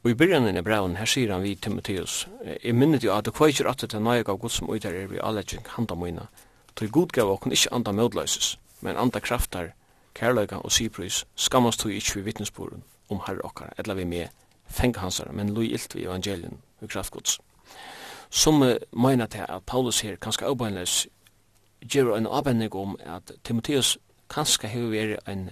[0.05, 3.33] Og i byrjanen av braun, her sier han vi Timotheus, jeg minnet jo at det
[3.37, 6.27] kveitjer at det er nøyga av Guds som uitar er vi allergjeng handa moina,
[6.77, 9.73] til god gav okken ikkje anda mødløyses, men anda kraftar,
[10.15, 14.29] kærløyga og syprys, skammast tog ikkje vi vittnesboren om herre okkar, etla vi med
[14.69, 17.39] fenga hansar, men lui ilt vi evangelien vi kraftgods.
[18.31, 18.61] Som
[18.93, 21.07] meina til at Paulus her, kanskje avbeinleis,
[21.81, 23.99] gjør en avbending om at Timotheus
[24.35, 25.51] kanskje har vi en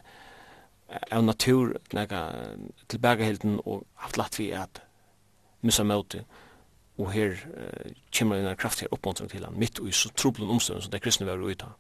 [1.11, 2.23] av natur nega
[2.89, 4.83] tilbægahelden og haft latt vi at
[5.63, 6.25] missa møte
[6.99, 10.51] og her uh, kommer en kraft her oppmåntring til han mitt og i så troblen
[10.51, 11.73] omstøvn som det kristne var uita.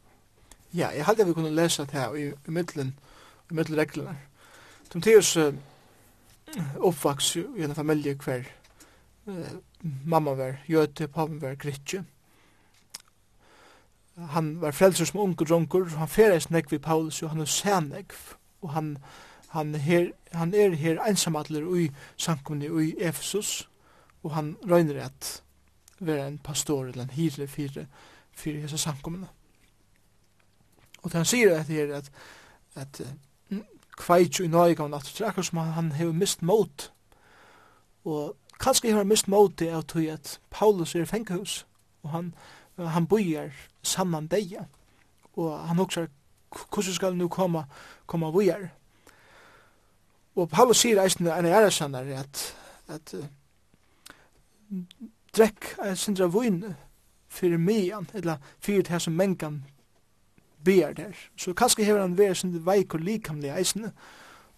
[0.73, 2.95] Ja, jeg halte vi kunne lesa det her i, i middelen
[3.51, 4.17] i middelen reglene.
[4.91, 5.53] Timotheus uh,
[6.81, 8.49] oppvaks i en familie hver
[9.27, 12.05] uh, mamma var jøte, papen var gritje
[14.16, 18.37] han var frelser som unge dronker, han ferreis nekv i Paulus, og han er sænekv,
[18.62, 18.98] og han,
[19.48, 23.68] han, her, han er her einsamadler ui sankumni ui Efesus,
[24.22, 25.42] og han røyner at
[25.98, 27.87] være en pastor eller en hire fire
[28.33, 29.27] fire hese sankumna.
[31.03, 32.11] Og han sier at her at,
[32.75, 33.03] at
[33.98, 36.92] kveitj i nøyga og natt, akkur som han, han hever mist mot,
[38.05, 41.66] og kanskje hever mist mot det av tog at Paulus er fengehus,
[42.03, 42.35] og han,
[42.78, 44.64] han bøyer saman deia,
[45.37, 46.08] og han hoksar,
[46.72, 47.64] hvordan skal nu koma,
[48.06, 48.68] koma bøyer?
[50.37, 52.56] Og Paulus sier eisen en er sannar at,
[52.88, 53.24] at uh,
[55.37, 56.62] drekk er sindra vun
[57.32, 59.62] fyrir mian, eller fyrir det som mengan
[60.64, 61.12] ber der.
[61.37, 63.90] Så kanskje hever han vært sindra veikur likamli eisen,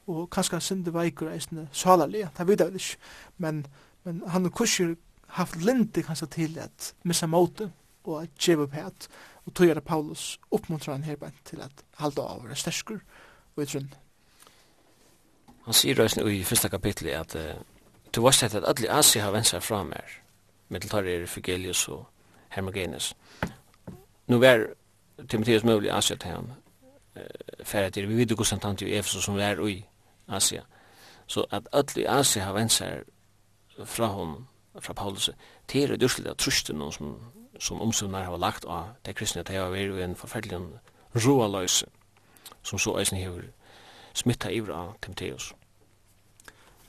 [0.06, 2.96] og kanskje sindra veikur eisen salalig, det vet jeg ikke,
[3.38, 3.66] men,
[4.04, 4.94] men han kusher
[5.34, 7.70] haft lindi kanskje til at missa måte,
[8.04, 9.08] og at djeva pæt,
[9.46, 13.00] og tog er Paulus oppmuntrar han herbein til at halda av og sterskur
[13.56, 13.92] og i trunn.
[15.64, 17.54] Han sier røysen i fyrsta kapitli at uh,
[18.14, 20.20] du var sett at alle Asi har vensar fra mer,
[20.68, 22.04] mitteltar er Fugelius og
[22.48, 23.14] Hermogenes.
[24.26, 24.66] Nu var
[25.28, 26.52] Timotheus mulig Asia til han,
[27.16, 29.84] uh, færre til, vi vidu gusant han til Efesus som var i
[30.28, 30.62] Asia.
[31.26, 33.04] Så at alle Asi har vensar
[33.84, 34.46] fra hon
[34.80, 35.30] fra Paulus,
[35.68, 37.16] til er det durselig at trusten noen som
[37.58, 40.60] som omsøvnar har lagt av det kristne, at det har vært en forferdelig
[41.14, 41.86] roa løse
[42.62, 43.50] som så eisen hever
[44.14, 45.52] smitta iver av Timotheus.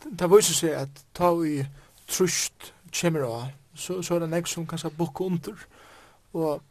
[0.05, 1.65] Det viser seg at ta vi
[2.07, 5.65] trust kommer av, så, så er det nek som kanskje bukk under,
[6.33, 6.61] og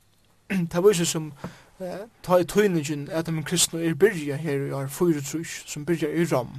[0.49, 1.33] det viser som
[1.81, 5.87] eh, ta i tøyningen at de kristne er byrja her og år fyra trus, som
[5.87, 6.55] byrja i ram,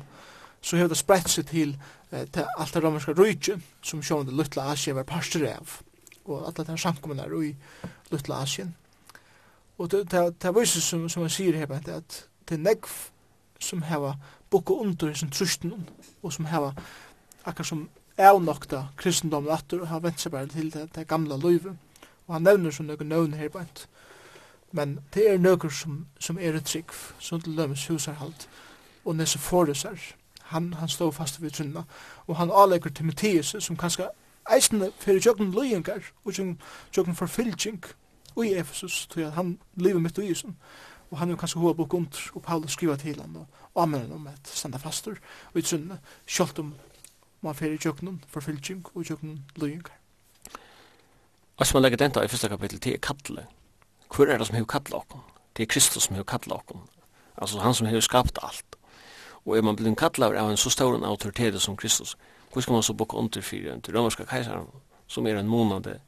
[0.61, 1.75] så har det spredt seg til
[2.11, 5.79] eh, til alt det romerska rujtje som sjående luttla Asia var pastor av
[6.25, 7.55] og alla samkommene samkommunar i
[8.11, 8.75] Lutla Asien.
[9.77, 12.87] Og det viser som, som man sier her, at det er negv
[13.59, 14.15] som heva
[14.49, 15.73] bukka under sin trusten
[16.23, 16.73] og som heva
[17.45, 21.75] akkar som avnokta kristendomen atur og har vent seg bare til det, det gamla løyve.
[22.27, 23.87] Og han nevner som nøkker nøvn her bænt.
[24.71, 28.47] Men det er nøkker som, som er et trygg, som til lømmes husarhalt
[29.05, 29.99] og nese forusar.
[30.51, 31.83] Han, han står fast ved trunna.
[32.27, 34.09] Og han avlegger Timotheus, som kanskje
[34.51, 37.85] eisne fyrir tjokken løyengar og tjokken forfylgjeng
[38.43, 40.57] i Efesus, tog at han lever mitt i isen,
[41.11, 43.35] og han er kanskje hova bok under, og Paulus skriva til han,
[43.75, 45.15] og anmenn om at standa fastur,
[45.53, 46.73] og i sunne, kjolt om
[47.41, 49.95] man fyrir tjokken forfylgjeng og tjokken løyengar.
[51.57, 53.45] Og som man legger denta i første kapittel til kattle.
[54.15, 55.23] Hvor er det som hever kattle okkur?
[55.57, 56.81] Det er Kristus som hever kattle okkur.
[57.37, 58.75] Altså han som hever skapt alt.
[59.45, 62.17] Og er man blitt kattle av en så stor autoritet som Kristus,
[62.55, 64.67] Hvor skal man så boka under fyrir til romerska kajsaren
[65.07, 65.99] som er en månande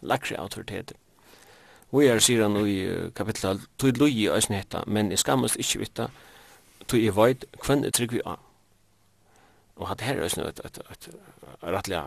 [0.00, 0.92] lakre autoritet.
[1.92, 5.78] Og jeg sier han i kapitlet, tog loj i æsne hetta, men i skammast ikkje
[5.78, 6.08] vita,
[6.88, 8.40] tog jeg vajt, kvann jeg trygg vi av.
[9.76, 11.08] Og hatt her æsne et, et, et,
[11.62, 12.02] rettelig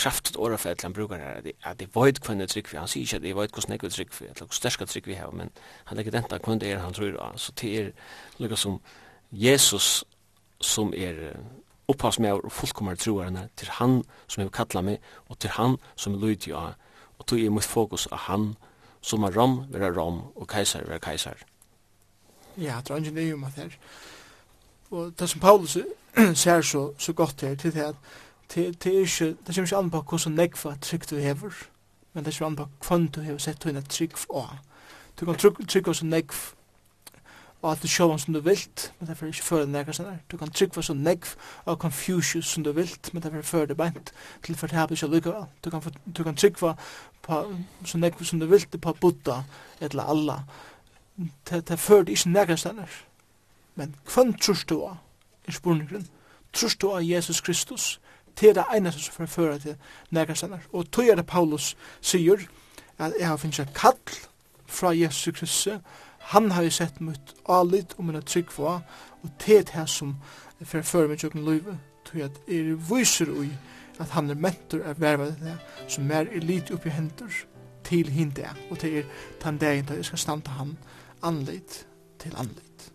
[0.00, 3.20] kraftigt årafell han brukar her, at jeg vajt kvann jeg trygg vi, han sier ikkje
[3.20, 5.52] at jeg vajt kvann jeg trygg vi, eller hvordan sterska trygg vi har, men
[5.84, 7.92] han legger denta kvann det er han tror av, så det er
[8.40, 8.80] lukka som
[9.28, 10.06] Jesus
[10.64, 11.34] som er
[11.88, 16.14] upphavs med og fullkomar troarna til han som jeg kalla meg, og til han som
[16.14, 16.74] er lydig av,
[17.18, 18.54] og tog i mitt fokus av han,
[19.04, 21.44] som er rom, vera rom, og kaisar vera kaisar
[22.56, 23.72] Ja, det er ikke nye om at her.
[24.90, 25.78] Og det som Paulus
[26.34, 27.94] ser så, så godt her, til det at
[28.54, 31.52] det, er ikke, det kommer ikke an på hvordan negva trygg du hever,
[32.12, 34.58] men det kommer an på hvordan du hever sett henne trygg av.
[35.20, 36.54] Du kan trygg, trygg hos negva
[37.64, 40.50] og alt det sjåan som du vilt, men derfor ikke føre nekka sånn Du kan
[40.52, 41.30] tryggva så negv
[41.64, 44.12] av Confucius som du vilt, men derfor føre det beint
[44.44, 45.46] til for det her ikke lykka vel.
[45.64, 45.82] Du kan,
[46.16, 46.74] du kan tryggva
[47.22, 47.38] på
[47.84, 49.42] så negv som du vilt på Buddha
[49.80, 50.42] eller Allah.
[51.48, 52.84] Det føre det ikke nekka sånn
[53.74, 55.00] Men hvem trus du av?
[55.48, 56.08] Er spurningen?
[56.52, 58.00] Trus du av Jesus Kristus?
[58.40, 59.76] Det er det eneste som får føre til
[60.10, 62.44] nekka Og tog er det Paulus sier
[62.98, 63.96] at jeg har finnst kall
[64.66, 65.68] fra Jesus Kristus
[66.24, 68.82] Han har jo sett mot alit og minna trygg for,
[69.22, 70.16] og det det som
[70.64, 73.50] for føre min tjokken løyve, tog at er viser ui
[74.00, 75.56] at han er mentor av verva det
[75.88, 77.44] som er elit oppi hendur
[77.84, 79.10] til hinde, og til er
[79.40, 80.78] tan dagen da jeg skal standa han
[81.22, 81.84] anleit
[82.18, 82.90] til anleit.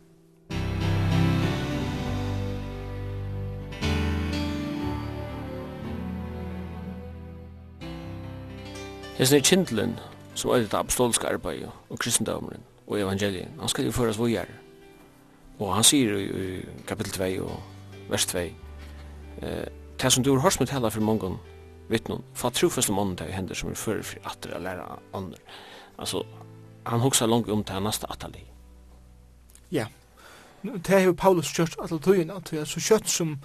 [9.20, 10.00] Hesne er kindlen,
[10.34, 13.54] som er det apostoliske arbeidet og kristendommeren og evangelien.
[13.60, 14.56] Han skal jo føres vågjere.
[15.60, 19.68] Og han sier i kapitel 2 og vers 2 eh,
[20.00, 21.38] Det som du har hørt med tala for mange
[21.90, 25.40] vittnen, for trofeste mannen det hender som er fører for atter å lære andre.
[26.00, 26.24] Altså,
[26.86, 28.46] han hoksa langt om til neste atali.
[29.72, 29.86] Ja,
[30.64, 33.36] det har jo Paulus kjørt at tøyina, at er så kjøtt som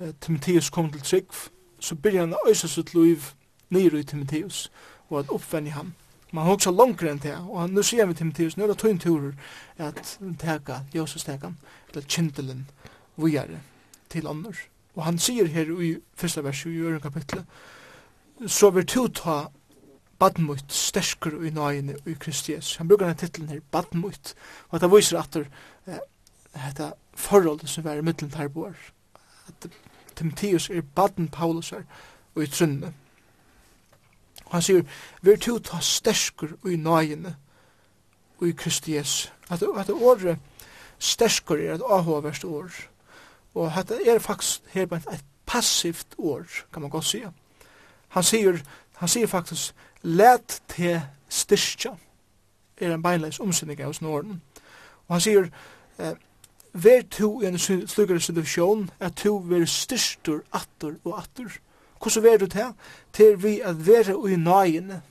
[0.00, 1.34] uh, Timotheus kom til trygg,
[1.80, 3.32] så byrja han å øysa sitt liv
[3.70, 4.70] nyr i Timotheus,
[5.10, 5.94] og at oppvendig ham
[6.34, 8.98] man hugsa longre enn det, og nu sier vi til Timotheus, nu er det tøyn
[8.98, 9.32] turer
[9.78, 11.52] at teka, Jesus teka,
[11.90, 12.64] eller kjentelen
[13.16, 13.60] vujare
[14.10, 14.54] til andre.
[14.94, 17.44] Og han sier her i første vers i øren kapitlet,
[18.46, 19.44] så vil du ta
[20.18, 22.76] badmutt sterkur i nøyene i Kristi Jesus.
[22.76, 24.34] Han brukar den titlen her, badmutt,
[24.70, 25.46] og det viser at det
[26.54, 28.74] er forholdet som er i middelen her bor.
[29.48, 29.70] At
[30.16, 31.82] Timotheus er baden Paulus her,
[32.34, 32.94] og i trunnet
[34.44, 34.82] Og han sier,
[35.22, 37.36] «Vær to ta sterskur i nøyene,
[38.38, 39.28] og i Kristi Jesu».
[39.50, 40.38] At, at året
[40.98, 42.70] sterskur er et avhåverst år.
[43.54, 47.30] Og at det er faktisk her et, et passivt år, kan man godt sige.
[48.08, 48.58] Han sier,
[48.96, 51.96] han sier faktisk, «Let te styrstja
[52.76, 54.40] er en beinleis omsynning av snåren.
[55.08, 55.50] Og han sier,
[55.98, 56.14] eh,
[56.72, 61.60] «Vær to i en slugare situasjon, at to vær styrstur atter og atter».
[62.04, 62.66] Hvordan ver du til?
[63.12, 65.02] Til vi at være ui nøyene,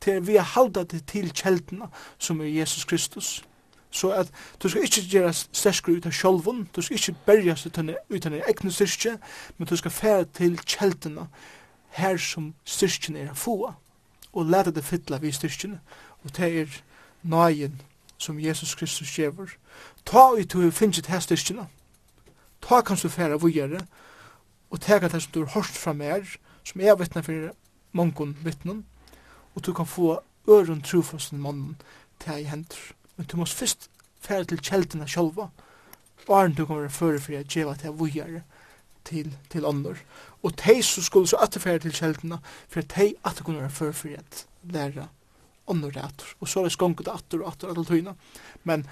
[0.00, 1.88] til vi at halda det til kjeltene
[2.18, 3.44] som er Jesus Kristus.
[3.90, 4.30] Så at
[4.62, 6.68] du skal ikke gjøre sterskere ut av sjolven.
[6.76, 7.84] du skal ikke berges ut av
[8.32, 9.18] din egen styrke,
[9.58, 11.28] men du skal fære til kjeltene
[11.90, 13.72] her som styrken er få,
[14.32, 15.80] og lære det fytla vi styrken,
[16.24, 16.66] og det er
[17.22, 17.80] nøyen
[18.18, 19.46] som Jesus Kristus gjever.
[20.04, 21.66] Ta ut du finnes til styrkene,
[22.62, 24.07] ta kanskje fære vågjere, og
[24.70, 26.24] og teka det som du har hørt fra mer,
[26.64, 27.52] som er vittne for
[27.92, 28.84] mongon vittnen,
[29.54, 31.76] og du kan få øren trofasten mannen
[32.20, 32.92] til jeg henter.
[33.16, 33.90] Men du måst først
[34.20, 35.48] fære til kjeldina sjølva,
[36.28, 38.42] og er du kan være føre for jeg djeva til vujere
[39.04, 39.96] til, til andre.
[40.42, 42.38] Og de som skulle så atter fære til kjeldina,
[42.68, 45.08] for de atter kunne være føre for jeg lære
[45.68, 46.34] andre atter.
[46.40, 48.14] Og så er det skonket atter og atter alle tøyene.
[48.64, 48.86] Men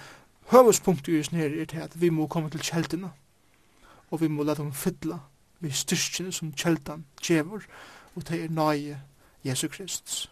[0.53, 3.13] høvespunktet i oss nere er til at vi må komme til kjeldina,
[4.11, 5.21] og vi må lade dem fytle
[5.61, 7.63] vi styrkjene som kjeldan djevor,
[8.15, 9.01] og det er nøye
[9.45, 10.31] Jesu Kristus.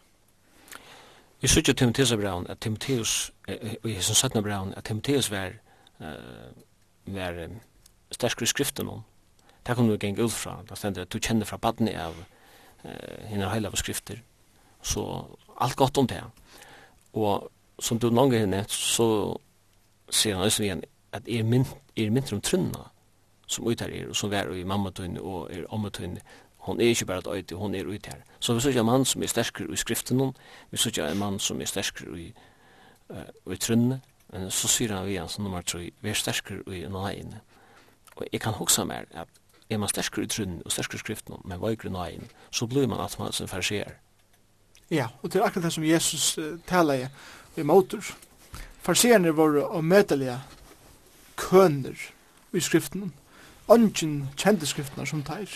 [1.41, 5.53] Vi sykja Timotheus av Braun, at Timotheus, og jeg som satt Braun, at Timotheus var,
[6.01, 6.07] uh,
[7.07, 7.59] var um,
[8.11, 9.03] sterskere i skriften om,
[9.67, 13.27] det kom du geng ut fra, det stender at du kjenner fra badni av uh,
[13.29, 14.23] henne heila av skrifter,
[14.83, 15.05] så
[15.61, 16.23] alt godt om det.
[17.13, 19.37] Og som du langer henne, så
[20.11, 21.67] sier han også igjen, at er, mynd,
[21.97, 22.89] er mynter om trunna,
[23.47, 26.21] som ut her er, og som er i mamma tøyne og er omma tøyne.
[26.65, 28.23] Hon er ikke bare et øyde, hon er ut her.
[28.41, 30.37] Så vi sørger en mann som er sterkere i skriften hon,
[30.71, 32.33] vi sørger en mann som er sterkere i,
[33.11, 34.01] uh, i trunne,
[34.33, 37.41] men så sier han vi igjen, som nummer 3, vi er sterkere i nøyene.
[38.17, 39.29] Og jeg kan hoksa mer at
[39.71, 42.67] er man sterkere i trønne og sterkere i skriften hon, men vøyere i nøyene, så
[42.67, 43.99] blir man at man som farsier.
[44.91, 47.07] Ja, og det er akkurat det som Jesus uh, taler i,
[47.61, 48.01] i motor.
[48.81, 50.39] Farsierne var å møtelige
[51.37, 52.01] køner
[52.53, 53.15] i skriften hon
[53.71, 55.51] ønsken kjente skriftene som teir.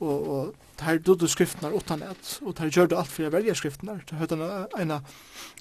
[0.00, 3.56] Og, og teir dødde skriftene utan et, og teir gjør det alt for å velge
[3.58, 3.98] skriftene.
[4.06, 5.16] Det høyde en av,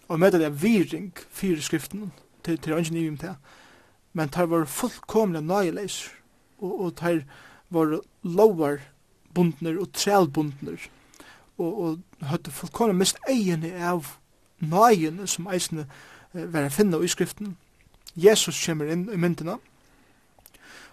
[0.09, 2.11] med det viring fire skriftene
[2.45, 3.33] til, til ønsken i til.
[4.13, 6.07] Men teir var fullkomlig nøyeleis,
[6.59, 7.25] og, og teir
[7.69, 8.79] var lovar
[9.33, 10.87] bundner og trælbundner,
[11.57, 14.15] og, og høyde fullkomne mist egene av
[14.61, 15.85] nøyene som eisene
[16.33, 17.55] eh, var å finne i skriften.
[18.17, 19.76] Jesus kommer inn i myndene, og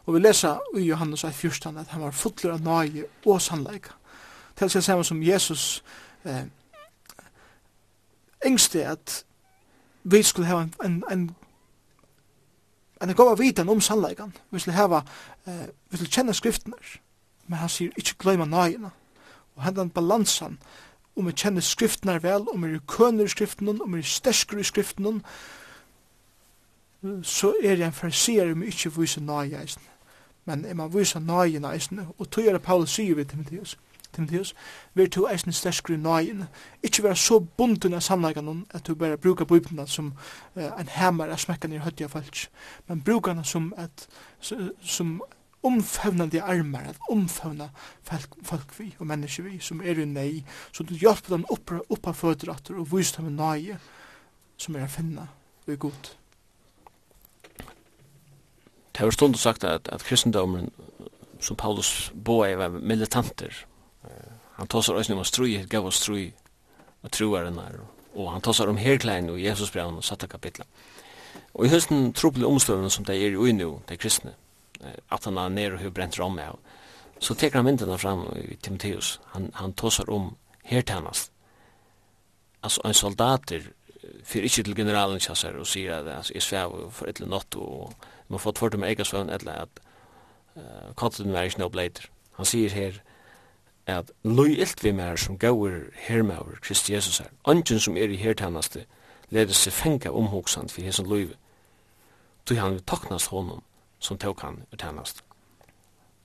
[0.07, 3.97] Og vi lesa i Johannes 14 at han var fotler av nøye og sannleika.
[4.57, 5.85] Til seg samme som Jesus
[6.25, 6.45] eh,
[8.45, 9.25] engste at
[10.05, 11.31] vi skulle hava en, en, en
[13.03, 14.37] en god vidan om sannleikan.
[14.51, 15.03] Vi skulle hava,
[15.47, 16.77] eh, vi skulle kjenne skriftene.
[17.47, 18.91] Men han sier, ikke gløyma nøyina.
[19.57, 20.59] Og hendan balansan,
[21.17, 24.61] om vi kjenner skriftene vel, om vi er køner i skriftene, om vi er sterskere
[24.61, 25.21] i skriftene,
[27.23, 29.83] så er jeg en farsier om vi ikke viser nøyeisen
[30.45, 33.79] men er man vysa nøyen eisne, og tog er Paulus sier vi Timotheus,
[34.15, 34.55] Timotheus,
[34.95, 36.45] vir to eisne sterskri nøyen,
[36.83, 40.13] ikkje vera så bunden av sannleikene at du bare brukar bøybna som
[40.57, 42.51] uh, en hemmar er smekkan i høytja falsk,
[42.89, 44.07] men brukar som et,
[44.41, 45.19] som
[45.65, 47.71] omfavnande armar, at omfavna
[48.03, 51.81] folk, folk vi og mennesker vi som er i nei, så du hjelper dem oppa,
[51.89, 53.79] oppa føderatter og viser dem nøye
[54.61, 55.27] som er å finna
[55.65, 56.13] og er godt
[58.95, 60.71] det har stund sagt at, at kristendomen
[61.41, 63.67] som Paulus boa var militanter.
[64.55, 66.33] Han tåsar oss nu om strui, gav oss strui
[67.03, 67.81] og troaren her.
[68.15, 70.65] Og han tåsar om herklein og Jesus brev og satta kapitla.
[71.55, 74.35] Og i høsten tropelige omstøvende som det er i nu, det kristne,
[75.11, 76.59] at han er nere og har brent rom av,
[77.19, 79.21] så teker han myndene fram i Timotheus.
[79.35, 81.33] Han, han tåsar om hertennast.
[82.63, 83.71] Altså en soldater
[84.25, 87.91] fyrir ikke til generalen kjassar og sier at jeg svev for et eller natt og,
[87.91, 89.81] og man får tvert med egen søvn, eller at
[90.57, 91.91] uh, katten var ikke noe.
[92.39, 93.01] Han sier her,
[93.87, 97.29] at løy ilt vi mer som gauur hermaur Kristi Jesus her.
[97.45, 98.87] Angen som er i hertjeneste,
[99.29, 101.37] leder seg fenga omhoksant for hesen løyve.
[102.47, 103.63] Tog han vil taknast honom
[103.99, 105.23] som tog han ur tjeneste.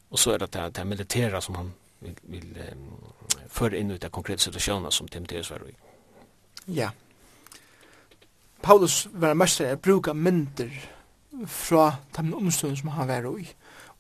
[0.10, 3.04] Og så er det det, det militæra som han vil, vil um,
[3.48, 5.76] føre inn ut av konkrete situasjoner som Timotheus var i.
[6.68, 6.90] Ja.
[8.62, 10.80] Paulus var mest av bruka bruke
[11.48, 13.48] fra de omstående som han var i,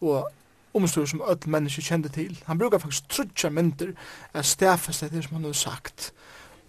[0.01, 0.31] og
[0.73, 2.43] omstående som alle mennesker kjente til.
[2.45, 3.93] Han brukar faktisk trutja mynter
[4.33, 6.11] av stafeste det som han har sagt.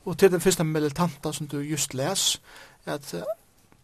[0.05, 2.43] Og til den første militanta som du just les,
[2.87, 3.15] at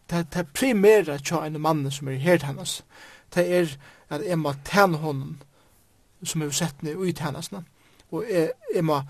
[0.09, 2.83] det er primæra tja en mann som er her hennes,
[3.35, 3.77] det er
[4.09, 5.37] at jeg må tjene honom
[6.23, 7.51] som er sett ned ut hennes,
[8.11, 9.01] og jeg, jeg må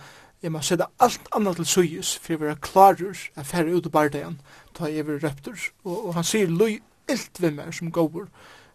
[0.43, 3.87] Jeg må sætta alt annað til suyes, for jeg vil være klarur at færre ut
[3.89, 4.35] av bardagen,
[4.77, 6.51] ta jeg vil røptur, og, og han sier
[7.09, 8.27] ilt vi mer som går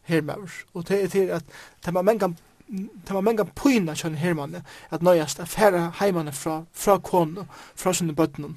[0.03, 0.51] her mer.
[0.75, 1.45] Og det er til at
[1.85, 2.37] det man mengan
[2.73, 7.45] Det var mange pyna kjønne hermanne at nøyast at færa heimanne fra, fra kone,
[7.77, 8.55] fra sinne bøttene,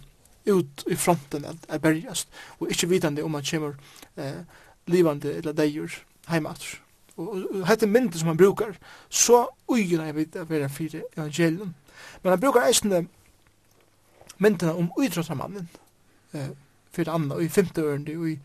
[0.48, 3.74] ut i fronten at, at bergast, og ikkje vitande om man kommer
[4.18, 4.46] eh,
[4.88, 5.98] livande eller deir
[6.30, 6.80] heimater.
[7.18, 8.78] Og, og, og hette myndet som han brukar,
[9.10, 11.74] så ugen jeg vidt at vera fire evangelium.
[12.24, 13.08] Men han brukar eisne
[14.38, 15.70] myndene om utrotamannen,
[16.34, 16.50] eh,
[16.92, 18.40] fyrir anna, og i femte ørende, og i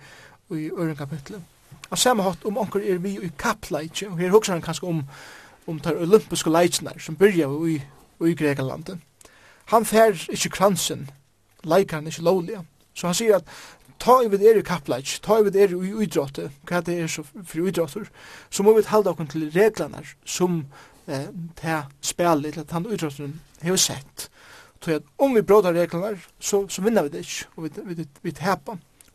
[0.57, 1.43] i øren kapitlet.
[1.91, 5.03] Og samme hatt om onker er vi i kappleitje, og her hokser han kanskje om,
[5.67, 7.81] om tar olympiske leitjene som byrja i,
[8.27, 8.99] i Grekenlandet.
[9.71, 11.09] Han fær ikkje kransen,
[11.65, 12.63] leikar han ikkje lovlige.
[12.95, 13.51] Så han sier at
[14.01, 17.11] ta i vid er i kappleitje, ta i vid er i idrottet, hva det er
[17.11, 18.09] så for idrotter,
[18.51, 20.65] så må vi halda okken til reglene som
[21.07, 21.29] eh,
[21.59, 24.31] ta spelet til at han idrotten har sett.
[24.81, 27.95] Så at om vi brådar reglene, så, så vinner vi det ikke, og vi, vi,
[27.95, 28.33] vi, vi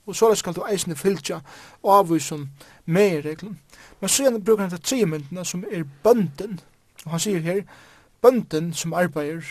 [0.06, 1.40] og så skal du eisne fylgja
[1.84, 2.50] avvisom
[2.86, 3.60] meireglen.
[4.02, 6.60] Men så brukar han til tre myndene som er bønden,
[7.06, 7.62] og han sier her,
[8.22, 9.46] bønden som arbeider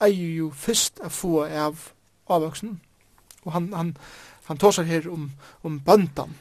[0.00, 1.90] eier jo fyrst a få av
[2.28, 2.80] avvaksen,
[3.44, 3.96] og han, han,
[4.48, 5.30] han tåsar her om,
[5.62, 6.36] om bøndan.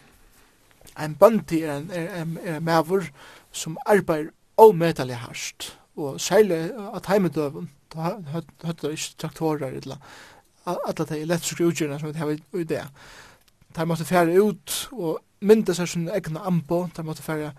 [1.00, 3.08] En bøndi er en, er, en, er en mavur
[3.52, 8.16] som arbeider avmetallig harst, og særlig at heimedøven, da
[8.64, 9.98] høtter ikke traktorer, eller
[10.66, 12.84] alle de elektriske utgjørene som vi har i det
[13.76, 17.52] de måtte fære ut og mynda seg sin egna ambo, de måtte fære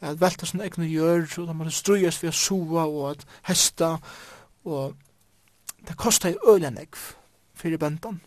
[0.00, 3.96] at velta sin egna gjør, og de måtte strujas via sua og at hesta,
[4.64, 4.94] og
[5.88, 6.98] det kostar jo øyla negv
[7.54, 8.20] fyrir bøndan.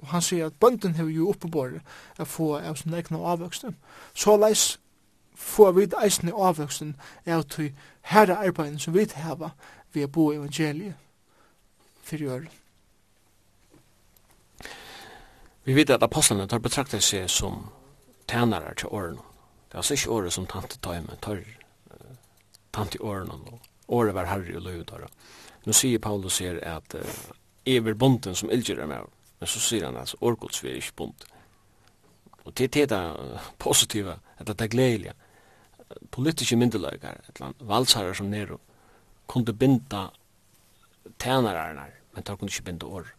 [0.00, 1.80] Og han sier at bøndan hefur jo oppebore
[2.18, 3.76] at få av sin egna avvøksten.
[4.14, 4.80] Så leis
[5.34, 7.60] få vi eisne avvøksten er at
[8.02, 9.50] herre arbeiden som vi hava
[9.92, 10.94] vi er bo evangeliet
[12.02, 12.63] fyrir øyla.
[15.64, 17.70] Vi vet at apostlene tar betraktet seg som
[18.28, 19.22] tænare til årene.
[19.68, 22.10] Det er altså ikke året som tante tar med, tar uh,
[22.72, 23.58] tante i årene.
[23.88, 25.08] Året var herre og løydare.
[25.64, 27.14] Nå sier Paulus her at uh,
[27.64, 29.08] ever bonden som ildgjør er med,
[29.40, 31.26] men så sier han altså årgods vi er ikke bond.
[32.44, 35.16] Og det er det uh, positive, at det er gledelige.
[36.10, 38.60] Politiske myndeløyger, et eller annet, valsare som Nero,
[39.26, 40.10] kunde binda
[41.18, 43.16] tænarerne, men tar kunne ikke binda året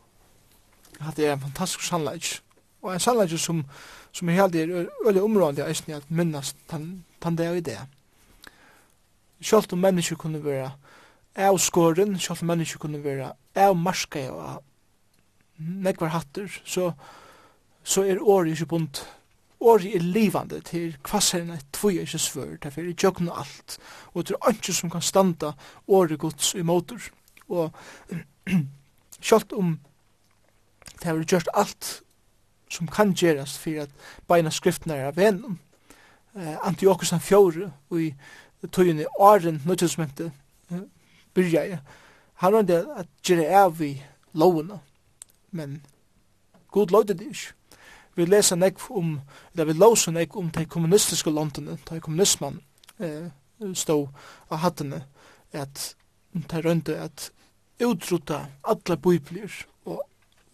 [1.02, 2.39] at det er en fantastisk sannleik.
[2.82, 3.64] Og en sannleik som,
[4.12, 7.80] som er heldig er øyelig områdende jeg eisen at minnast tan, det og i det.
[9.41, 10.72] Sjalt om mennesker kunne være
[11.36, 14.64] av skåren, sjalt om mennesker kunne være av marska og
[15.88, 16.91] nekvar hatter, så,
[17.84, 19.04] så er året ikke bunt.
[19.60, 23.78] Året er livande til kvasseren et tvoi ikke svør, derfor er jøgn alt,
[24.14, 25.54] og det er ikke som kan standa
[25.88, 27.02] året gods i motor.
[27.50, 27.72] Og
[29.22, 29.80] sjalt om
[31.00, 32.02] det har gjort alt
[32.70, 33.89] som kan gjerast for at
[34.28, 35.60] beina skriftene er av vennom.
[36.36, 38.14] Eh, Antiochus den fjore, og i
[38.68, 40.32] tøyene åren nødgjøsmønte
[40.72, 40.82] eh,
[41.34, 41.80] byrja jeg.
[42.43, 43.93] Han var det at gjøre av i
[44.34, 44.80] lovene,
[45.52, 45.82] men
[46.72, 47.54] god lov det ikke.
[48.16, 49.20] Vi leser nek om,
[49.54, 52.62] eller vi låser nek om de kommunistiske landene, de kommunismen
[53.00, 53.32] eh,
[53.74, 54.08] stod
[54.50, 55.04] av hattene,
[55.54, 55.96] at
[56.34, 57.30] de rønte at
[57.80, 59.66] utrota alla biblier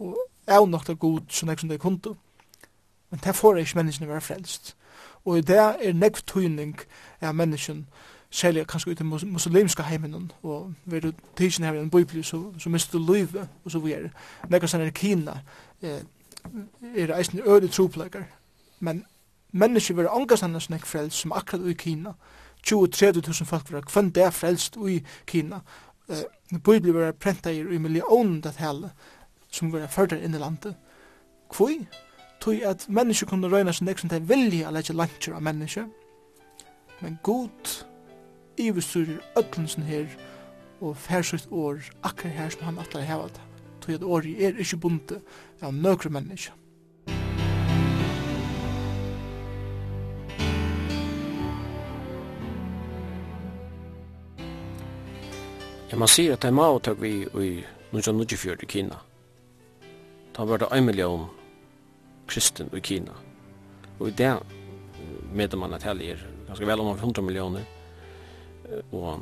[0.01, 2.15] og er nok det god som nek som det kunde.
[3.09, 4.75] Men det får ikke menneskene være frelst.
[5.25, 6.79] Og i det er nekv tøyning
[7.21, 7.85] av mennesken,
[8.29, 12.23] særlig kanskje ut i mus muslimska heimen, og ved du tidsen her i en bøybli,
[12.23, 14.09] så, så mister du livet, og så vi er
[14.49, 15.41] Nekva sånn er Kina,
[15.83, 16.01] eh,
[16.95, 18.23] er eisen øde troplegger,
[18.79, 19.03] men
[19.51, 22.15] mennesker vil angast annars nek frelst som akkurat i Kina,
[22.67, 25.61] 20-30.000 folk var kvann det frelst i Kina.
[26.09, 26.23] Eh,
[26.63, 28.91] Bibelen var prenta i million det hele,
[29.51, 30.75] som var ført inn i landet.
[31.51, 31.85] Kvoi?
[32.41, 35.85] Tui at mennesker kunne røyna sin eksen til vilje a leggja lantjer av mennesker.
[37.01, 37.83] Men god
[38.57, 40.07] ivestyrir ötlensen her
[40.81, 43.43] og færsugt år akkur her som han atlar heva det.
[43.81, 45.21] Tui at åri er ikkje bunte
[45.61, 46.57] av nøkru mennesker.
[55.91, 57.49] Ja, man sier at det er maotag vi i
[57.91, 59.01] 1924 i Kina
[60.41, 61.27] da var det 1 million
[62.27, 63.13] kristen i Kina.
[63.99, 64.39] Og i det
[65.33, 66.17] med man at helger,
[66.47, 67.61] ganske vel om 100 millioner.
[68.91, 69.21] Og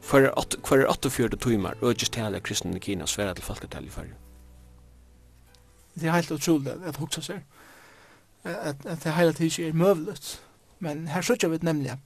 [0.00, 3.44] for at for at for det timer og just hele kristne i Kina sværa til
[3.44, 4.14] folk til i Sverige.
[5.94, 7.40] Det er helt utrolig at hugsa seg.
[8.44, 10.40] At at det hele tiden er møvlet.
[10.78, 11.96] Men her søkjer vi nemlig.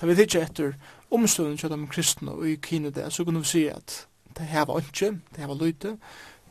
[0.00, 0.72] Da vi ikke etter
[1.10, 4.06] omstående til de kristne og i Kina der, så kunne vi si at
[4.38, 5.98] det her var ikke, det her var lyte,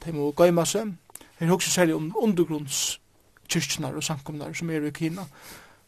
[0.05, 0.93] de må gøyma seg.
[1.39, 5.25] Jeg husker særlig om undergrunnskyrkjene og samkomner som er i Kina.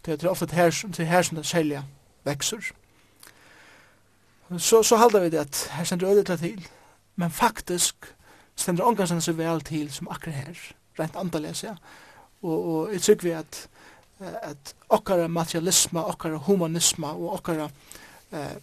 [0.05, 1.83] Det er ofte her, det her som det særlig
[2.25, 2.71] vekser.
[4.57, 6.67] Så, så halda vi det at her stender ødet til,
[7.15, 8.15] men faktisk
[8.55, 10.63] stender ångan seg vel til som akkurat her,
[10.99, 11.75] rent andalega, ja.
[12.41, 13.67] Og, og jeg tykker vi at
[14.21, 17.69] at okkara materialisma, okkara humanisma og okkara
[18.31, 18.57] eh,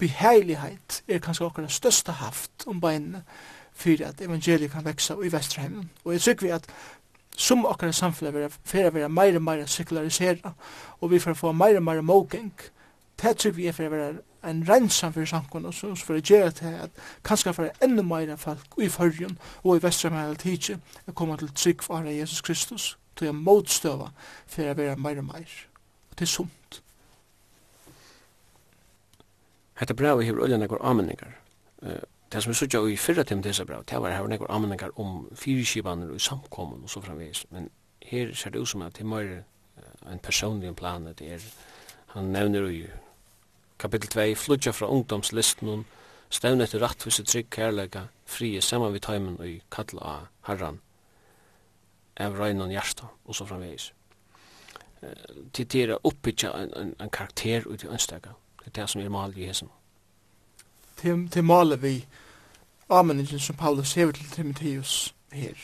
[0.00, 3.24] beheilighet er kanskje okkara største haft om beinene
[3.74, 5.90] for at evangeliet kan veksa i Vesterheimen.
[6.04, 6.68] Og jeg tykker vi at
[7.36, 10.52] som okkar i samfunnet vera fyrir vera meira meira sekularisera
[11.00, 12.52] og vi fyrir få meira meira moking
[13.22, 14.12] det tykker vi er fyrir vera
[14.50, 16.90] en rensam fyrir samkunn og så fyrir gjerra til at
[17.24, 21.54] kanska fyrir enda meira folk i fyrjun og i vestra meira tidsi er koma til
[21.54, 24.10] trygg for Jesus Kristus til a motstøva
[24.46, 25.66] fyrir vera meira meira
[26.10, 26.82] og til sunt.
[29.80, 31.38] Hetta brevet hefur ullan ekkur ameningar
[32.32, 35.28] det som vi sutja i fyrra tim dessa brev, det var her nekvar anmenningar om
[35.36, 37.68] fyrirskibaner og samkommun og så framvis, men
[38.08, 39.42] her ser det ut som at det er
[40.10, 41.42] en personlig plan, det er,
[42.06, 42.86] han nevner jo
[43.78, 45.84] kapitel 2, flutja fra ungdomslisten,
[46.30, 50.80] stevne etter rattvise trygg kærlega, frie saman vi taimen og i kalla av herran,
[52.20, 53.90] av røynan hjarta og så framvis.
[55.52, 59.34] Til det er oppbytja en karakter ut i ønstega, det er det som er mal
[59.36, 59.68] i hesen.
[61.02, 61.96] Til malet vi,
[62.92, 65.54] avmenningin som Paulus hever til Timotheus her.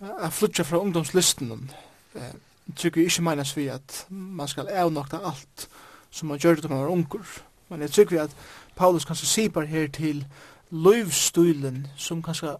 [0.00, 2.40] A flutja fra ungdomslisten, ungdomslistunnen
[2.76, 5.68] tykker ikke menes vi at man skal avnokta alt
[6.10, 7.42] som man gjør det man var unger.
[7.68, 8.36] Men jeg tykker vi at
[8.76, 10.26] Paulus kanskje sipar her til
[10.70, 12.56] løyvstulen som kanskje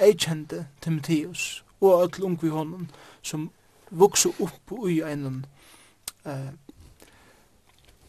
[0.00, 2.90] eikjente Timotheus og alle unge i hånden
[3.22, 3.50] som
[3.90, 5.46] vokser opp i en
[6.26, 6.52] eh,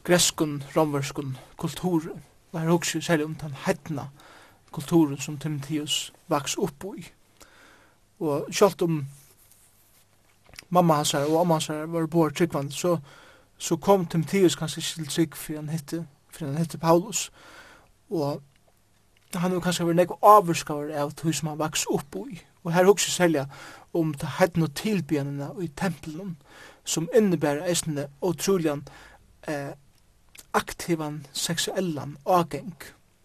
[0.04, 2.24] greskun, romverskun kulturen
[2.56, 4.08] og her hugsi særlig om den hettna
[4.72, 7.03] kulturen som Timotheus vaks opp i.
[8.20, 9.01] Og sjálft om
[10.70, 12.97] mamma hans her og amma hans her var bor tryggvand, så,
[13.58, 17.32] så kom Timotheus kanskje ikke til trygg for han hette, for han hette Paulus.
[18.10, 18.41] Og
[19.36, 22.39] han var kanskje vært nekko avurskavar av tog som han vaks opp i.
[22.64, 23.45] Og her hugsi særlig
[23.93, 26.38] om det heitna tilbjennina i tempelen,
[26.86, 28.88] som innebærer eisne utrolian
[29.47, 29.76] eh,
[30.56, 32.76] aktivan seksuellan ageng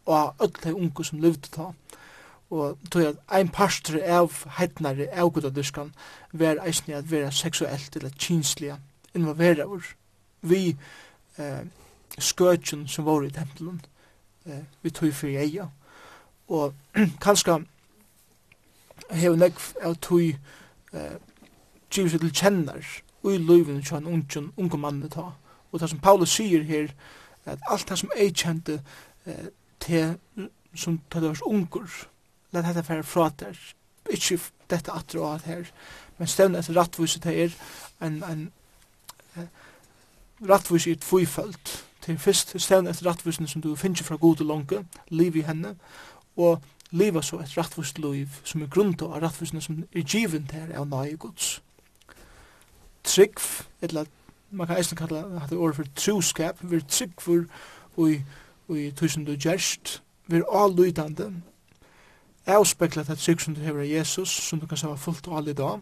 [0.07, 1.73] og öll de ungu som levde ta.
[2.51, 5.95] Og tog at ein pastor av heitnare av gudaduskan
[6.33, 8.77] var eisne at vera seksuellt eller kinsliga
[9.15, 9.83] involveravur
[10.43, 10.77] vi
[11.39, 11.67] eh,
[12.19, 13.81] skøtjen som var i tempelen
[14.47, 15.69] eh, vi tog fyrir eia
[16.49, 16.75] og
[17.25, 17.59] kanska
[19.11, 20.23] hevur nekv av tog
[20.93, 21.17] eh,
[21.91, 22.87] givur til kjennar
[23.23, 24.11] og i løyvin kjennar
[24.57, 25.33] ungen, mann ta
[25.73, 26.91] og det som Paulus sier her
[27.51, 28.81] at alt det som jeg kjente
[29.27, 30.17] eh, til
[30.75, 32.07] som til det var unger,
[32.53, 33.59] let dette være fra der,
[34.11, 34.39] ikke
[34.71, 35.65] dette atre og alt her,
[36.19, 37.55] men stevne etter rattvise til er
[38.07, 38.53] en, en
[40.49, 44.85] rattvise i et tvifølt, til fyrst stevne etter rattvisen som du finner fra gode lange,
[45.09, 45.75] liv i henne,
[46.37, 50.73] og liva så et rattvist liv som er grunnt av rattvistene som er givet her
[50.79, 51.61] av nøye gods.
[53.05, 53.41] Trygg,
[53.83, 54.07] eller
[54.51, 57.45] man kan eisen kalla hatt ordet for troskap, vir tryggfur
[57.97, 61.33] og i tusen du gjerst, vi er allutande,
[62.47, 65.61] avspeklet at trygg som du hever av Jesus, som du kan sava fullt og allid
[65.61, 65.81] av,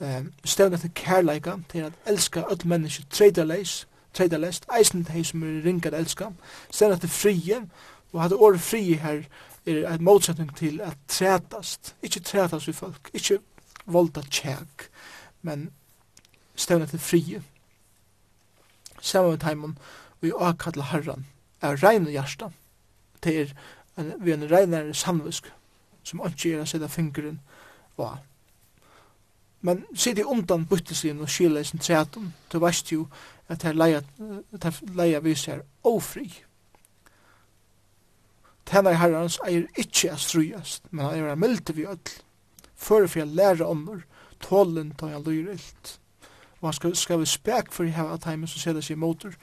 [0.00, 5.42] um, stevn etter kærleika, til at elska öll menneske tredaleis, tredaleis, eisen til hei som
[5.42, 6.30] er ringar elska,
[6.70, 7.60] stevn etter frie,
[8.12, 9.22] og hatt ordet frie her,
[9.66, 13.38] er et motsetning til at trætast, ikkje trætast vi folk, ikkje
[13.86, 14.88] volda tjekk,
[15.42, 15.70] men
[16.56, 17.42] stevn etter frie,
[19.00, 19.76] saman við teimun
[20.22, 21.26] vi akkalla herran
[21.62, 22.50] er reinu hjarta.
[23.24, 23.54] Det er
[23.96, 25.50] en, vi en reinare samvisk
[26.06, 27.40] som ikke er å sette fingeren
[27.98, 28.18] og
[29.66, 32.28] men sitte undan byttesiden og skilja sin trætum.
[32.52, 33.08] Du veist jo
[33.50, 34.04] at her leia
[34.54, 36.28] at leia vis er ofri
[38.68, 42.10] Tennar herrans eier ikkje a strujast, men han er a milde vi öll,
[42.76, 44.02] fyrir fyrir a læra omur,
[44.44, 45.94] tålen tål han lyr illt
[46.60, 49.34] og han skal, skal vi spek for heva teimen som seder seg i motor,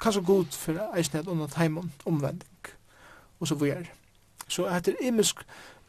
[0.00, 2.70] kanskje god for eisen at unna teimen omvending,
[3.40, 3.84] og så vi er.
[4.48, 5.42] Så etter imisk,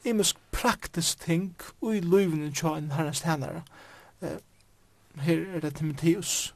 [0.06, 3.64] imisk praktisk ting ui luivnen tja en herrens tænare,
[4.22, 4.38] eh,
[5.22, 6.56] her er det Timotheus,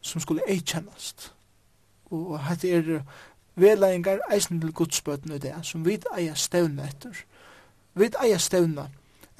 [0.00, 1.32] som skulle eikjennast,
[2.10, 3.00] og hette er
[3.54, 7.24] vedleggingar eisen til godsbøtene det, som vi eier stevna etter,
[7.94, 8.88] vi eier stevna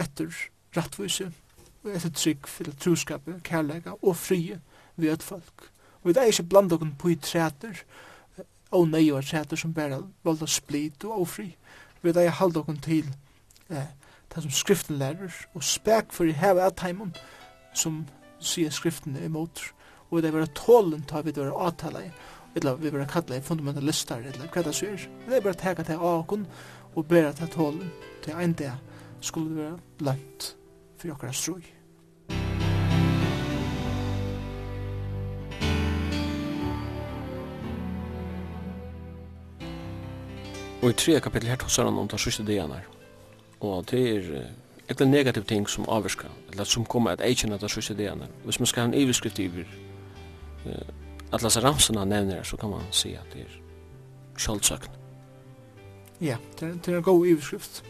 [0.01, 0.33] etter
[0.77, 1.33] rattvise,
[1.85, 4.61] og etter trygg til troskapet, kærleika og frie
[4.97, 5.71] vi et folk.
[6.03, 7.83] Og vi er ikke blant okken på i træter,
[8.73, 11.53] og nei og træter som bare valda split og ofri.
[12.03, 13.09] Vi er halde okken til
[13.71, 13.91] eh,
[14.35, 17.15] det som skriften lærer, og spek for i heve av teimen
[17.75, 18.07] som
[18.41, 19.61] sier skriften imot.
[20.11, 22.11] Og vi er tålen tar vi det være avtale i,
[22.57, 25.09] eller vi er kallet i fundamentalister, eller hva det sier.
[25.29, 26.47] Vi er bare teka til av okken,
[26.95, 27.93] og bæra til tålen
[28.25, 28.77] til en dag
[29.21, 30.62] skulle det være lønt
[31.03, 31.63] for okkara strøy.
[40.83, 42.81] Og i tre kapitel her tosar han om de siste dagene
[43.61, 44.47] Og det er
[44.91, 48.29] ekle negativ ting som avvirka, eller som kommer at eikjenna de siste dagene.
[48.45, 49.67] Hvis man skal ha en iverskrift iver
[51.33, 53.55] atlas ramsene nevner så kan man si at det er
[54.39, 54.91] sjølvsøkn.
[56.21, 57.85] Ja, det er en god iverskrift.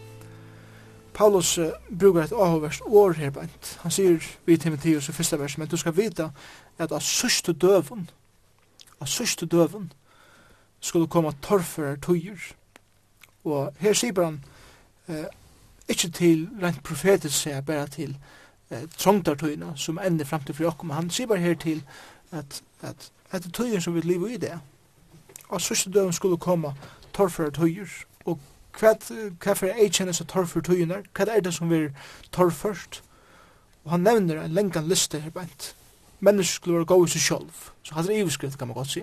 [1.23, 1.59] Paulus
[1.99, 3.79] brukar et avhåverst år her bænt.
[3.83, 6.31] Han sier vi Timotheus i fyrsta vers, men du skal vita
[6.79, 8.09] at av sørste døven,
[9.01, 9.93] av sørste døven,
[10.81, 12.49] skulle komme torfer tøyer.
[13.45, 14.41] Og her sier han,
[15.09, 15.31] eh,
[15.89, 18.17] ikke til rent profetisk, sier bare til
[18.71, 21.85] eh, trångtartøyene som ender frem til friokken, men han sier bare her til
[22.33, 24.59] at, at etter tøyen som vil lever i det,
[25.51, 26.75] av sørste døven skulle komme
[27.15, 27.95] torfer tøyer,
[28.25, 28.43] og
[28.79, 28.95] hva
[29.43, 31.89] hva for agents og torf for tøyner hva er det som vi
[32.33, 35.75] torf og han nevner en lengan liste her bent
[36.21, 39.03] mennesker skulle være gode seg sjølv så han er ivskrift kan man godt si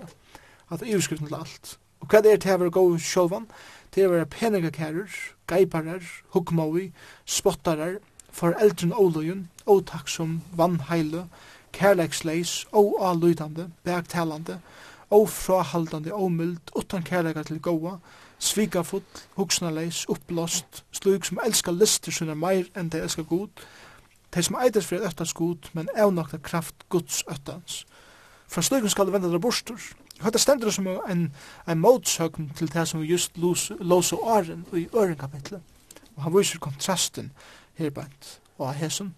[0.69, 3.49] han er ivskrift til alt og hva er det til å være gode sjølvan
[3.91, 5.19] til å være peningakarer
[5.51, 6.05] geiparar
[6.35, 6.91] hukmaui
[7.25, 7.99] spottarar
[8.31, 11.25] for eldren olojen otaksom vannheile
[11.75, 14.59] kærleiksleis og avlydande baktalande
[15.09, 16.31] og frahaldande og
[16.77, 17.97] utan kærleikar til goa
[18.39, 19.03] svikafull,
[19.35, 23.63] hugsnaleis, upplost, slug som elskar lister sina meir enn de elskar god,
[24.35, 27.83] de som eides fyrir öttans god, men evnakta kraft Guds öttans.
[28.47, 29.81] Fra slugum skal du venda dra bostur.
[30.19, 31.27] Høtta stendur som en,
[31.67, 35.61] en mótsøgn til det som vi just låsa åren og i ørenkapitlet.
[36.15, 37.31] Og han viser kontrasten
[37.77, 39.15] her bænt og hesson.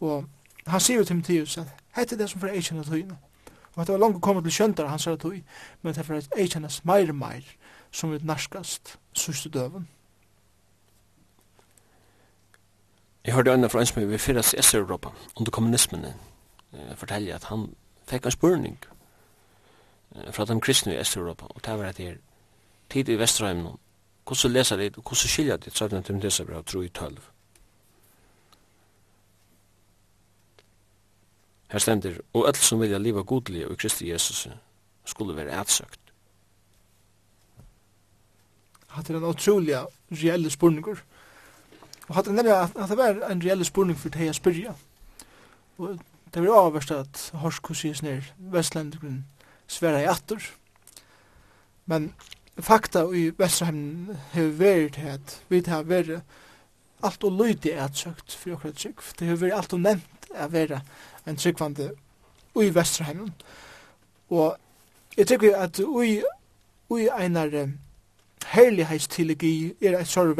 [0.00, 0.24] Og
[0.66, 3.16] han sier jo til Timotheus at hette det som fyrir eikjennet høyna.
[3.74, 5.40] Og at det var langt å komme til kjøndar hans her tøy,
[5.82, 7.46] men det fyrir eikjennes meir og meir
[7.90, 9.88] som vil narskast sørste døven.
[13.24, 16.04] Jeg hørte øynene fra en som vi fyrres i Øst-Europa under kommunismen
[16.72, 17.74] uh, fortelle at han
[18.08, 18.78] fikk en spurning
[20.10, 22.14] uh, fra de kristne i Øst-Europa og det var at det er
[22.90, 23.76] tid i Vesterheimen
[24.24, 26.02] hvordan leser det og hvordan skiljer det 13.
[26.02, 27.18] Timotheus brev 3 i 12
[31.70, 34.48] Her stender og alle som vilja liva godlige og Kristi Jesus
[35.04, 35.99] skulle være ætsøkt
[38.94, 39.76] hatt er en utrolig
[40.10, 41.02] reelle spurningur.
[42.08, 44.74] Og hatt er nemlig at det var en reelle spurning for det jeg spyrja.
[45.78, 45.98] Og
[46.34, 49.24] det var avverst at Horsko sies ned Vestlendikren
[49.70, 50.42] sværa i atter.
[51.86, 52.12] Men
[52.60, 56.22] fakta i Vesterheim hefur vært at vi har vært
[57.02, 59.02] alt og lydig ætsøkt for okkur trygg.
[59.18, 60.80] Det hefur vært alt og nevnt at være
[61.26, 61.90] en tryggvande
[62.54, 63.30] ui Vesterheim.
[64.30, 64.56] Og
[65.16, 66.20] jeg tykker at ui,
[66.90, 67.54] ui einar
[68.50, 70.34] herlighetstilegi er et sår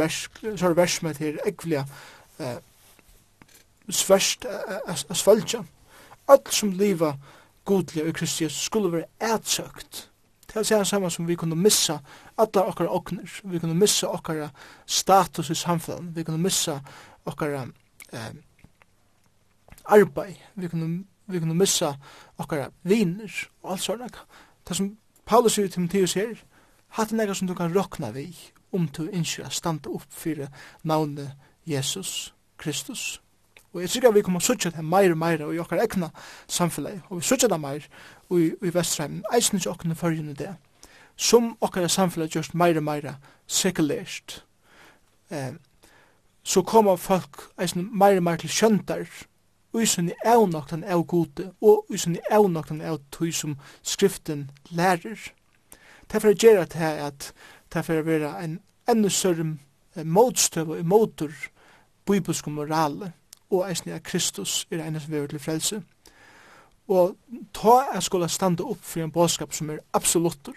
[0.74, 1.84] vers med til ekvelia
[2.40, 2.58] eh,
[3.90, 5.62] sverst av svølgja.
[6.30, 7.14] Alt som liva
[7.64, 10.06] godlige og Kristi skulle være etsøkt.
[10.46, 11.98] Det er det samme som vi kunne missa
[12.38, 13.40] alla okkar okner.
[13.44, 14.48] Vi kunne missa okkara
[14.86, 16.16] status i samfunnet.
[16.16, 16.80] Vi kunne missa
[17.24, 17.66] okkara
[18.12, 18.32] eh,
[19.84, 20.34] arbeid.
[20.54, 21.94] Vi kunne, vi kunne missa
[22.38, 23.30] okkara viner
[23.62, 24.22] og alt sånt.
[24.68, 24.96] Det som
[25.26, 26.34] Paulus sier til Timotheus her,
[26.98, 28.28] hatt nega som du kan rokna vi
[28.72, 30.48] om du innskjer a standa opp fyrir
[30.82, 31.32] navnet
[31.66, 33.20] Jesus Kristus.
[33.72, 36.10] Og jeg sikker vi kommer suttja det meir og meir og i okkar egna
[36.50, 37.86] samfunnet, og vi suttja det meir
[38.28, 38.72] og i, i
[39.34, 40.54] eisen ikke okkar fyrir det,
[41.16, 43.14] som okkar samfunnet just meir og meir
[43.46, 44.44] sekulært.
[45.30, 45.54] Eh,
[46.42, 49.06] så kommer folk eisen meir og meir til kjöntar,
[49.72, 55.30] og i sinni avnoktan av gode, og i sinni avnoktan av tog som skriften lærer
[56.10, 57.32] det for å gjøre det at
[57.72, 58.58] det for å være en
[58.90, 59.46] enda større
[60.04, 61.32] motstøv og motor
[62.06, 63.12] bibelsk morale
[63.50, 65.82] og eisen at Kristus er ene som til frelse.
[66.88, 67.16] Og
[67.54, 70.54] ta er skulle standa opp for en bådskap som er absolutter,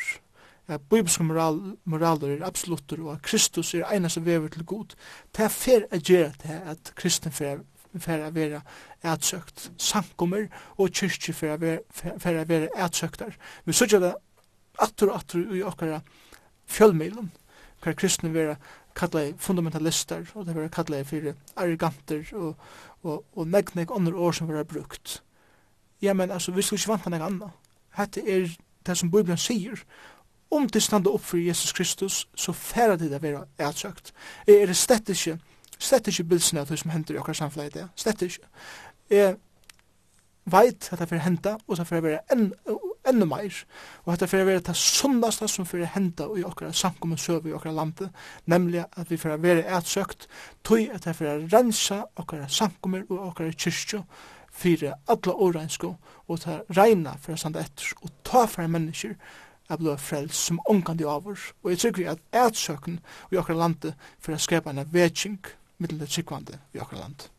[0.67, 4.95] at bibelsk moral, moraler er absolutter, og at Kristus er ene som vi til god,
[5.35, 7.61] det er fer å gjøre det at kristen fer
[7.99, 8.61] fer a vera
[9.05, 10.47] ætsøkt sankummer
[10.77, 13.35] og kyrkje fer a vera ætsøktar.
[13.65, 14.13] Vi sørger det
[14.81, 16.01] attur og attur i okkara
[16.69, 17.29] fjölmeilum,
[17.83, 18.55] hver kristne vera
[18.95, 22.55] kallar fundamentalister, og det vera kallar fyrir arroganter og,
[23.03, 25.21] og, og nek negg andre år som vera brukt.
[26.01, 27.49] Ja, men altså, vi skulle ikke vanta nek anna.
[27.97, 28.49] Hette er
[28.85, 29.79] det som Bibelen sier,
[30.53, 34.13] om det standa opp for Jesus Kristus, så færa det det vera ætsøkt.
[34.47, 35.37] Er det slett ikke,
[35.79, 38.45] slett ikke bilsen av det som hender i okkar samfunnet i det, slett ikke.
[39.09, 39.37] Jeg
[40.45, 42.51] veit at det fyrir henda, og det fyrir vera enn
[43.07, 43.55] enda meir,
[44.05, 47.71] og dette fyrir vera det sundaste som fyrir henda i okra samkommun søve i okra
[47.71, 48.09] landet,
[48.45, 50.27] nemlig at vi fyrir vera være etsøkt,
[50.63, 54.03] tog at det fyrir rensa okkara samkommer og okkara kyrkjo,
[54.53, 55.95] fyrir alla åreinsko,
[56.27, 59.17] og ta reina fyrir sanda etter, og ta fyrir mennesker,
[59.69, 62.99] er blei frels som omkandi avur, og jeg tykker vi at etsøkken
[63.31, 65.39] i okra landet fyrir å skrepa en vetsing,
[65.79, 67.31] middel det tryggvande i okra landi.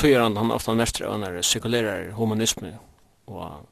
[0.00, 2.78] Tøyran han ofta mestre av den sekulerar humanisme
[3.26, 3.68] og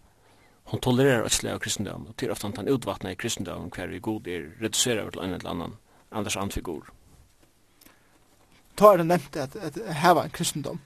[0.70, 4.28] hon tolererar ötsliga av kristendom og til oftan han utvattna i kristendom hver vi god
[4.28, 5.76] er reducerar til en eller annan
[6.10, 6.92] anders antfigur
[8.76, 10.80] Ta er det nevnt at, at heva en kristendom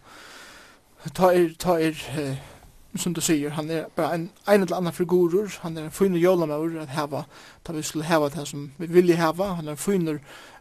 [1.15, 2.37] Ta er, ta er eh,
[2.97, 6.19] som du sier, han er bara en, en eller annan figurer, han er en fynur
[6.19, 7.25] jólamaur at heva,
[7.65, 10.21] ta vi skulle heva det som vi vilje heva, han er en fynur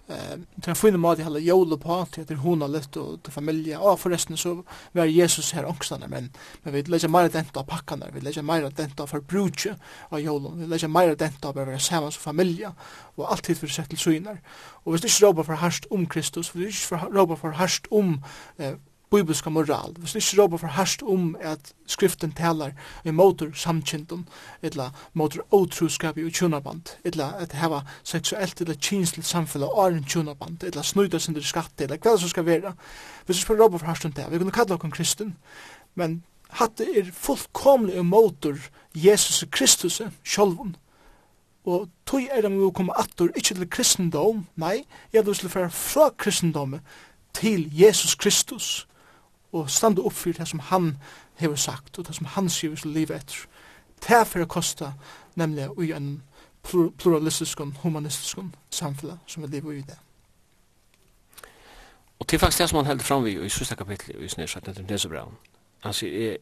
[0.09, 3.33] eh den fina mat i hela jolo på til att hon har lust och till
[3.33, 3.79] familjen.
[3.81, 6.29] Ja förresten så var Jesus här också men
[6.63, 9.77] men vi lägger mer dent av packarna, vi lägger mer dent av förbruket
[10.09, 10.53] av jolo.
[10.55, 12.67] Vi lägger mer dent av våra samman som familj
[13.15, 14.41] och alltid för sätt till synar.
[14.83, 17.85] Och vi ska inte ropa för harst om Kristus, vi ska inte ropa för harst
[17.89, 18.23] om
[18.57, 18.73] eh,
[19.13, 19.93] bibelska moral.
[19.99, 22.73] Hvis ikke råpa for harst om at skriften talar
[23.05, 24.25] i motor samkjentum,
[24.61, 30.63] etla motor otruskap i tjunaband, etla at heva seksuelt eller kinsligt samfella og åren tjunaband,
[30.63, 32.75] etla snuida sin skatt, etla hva som skal vera.
[33.25, 35.35] Hvis ikke råpa for harst om det, vi kunne kalla okkur kristen,
[35.95, 38.57] men hatte er fullkomlig motor
[38.93, 40.75] Jesus Kristus sjolvun,
[41.65, 44.83] Og tog er det med å komme attor, ikke til kristendom, nei,
[45.13, 46.09] jeg vil slå fra fra
[47.33, 48.87] til Jesus Kristus
[49.53, 50.97] og standa upp fyrir det som han
[51.35, 53.45] hefur sagt og det som han sier vi skal leve etter.
[54.03, 54.93] Det er fyrir å kosta
[55.35, 56.23] nemlig ui en
[56.63, 58.39] pluralistisk og humanistisk
[58.71, 59.99] samfunn som vi lever i det.
[62.19, 64.83] Og til faktisk det som han heldur fram vi i sista kapitlet i Snedsatt etter
[64.87, 65.37] Nesebraun.
[65.83, 66.37] Han sier,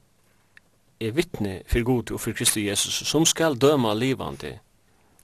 [1.01, 4.59] jeg er vittne fyrir god og fyrir Kristi Jesus som skal døma livande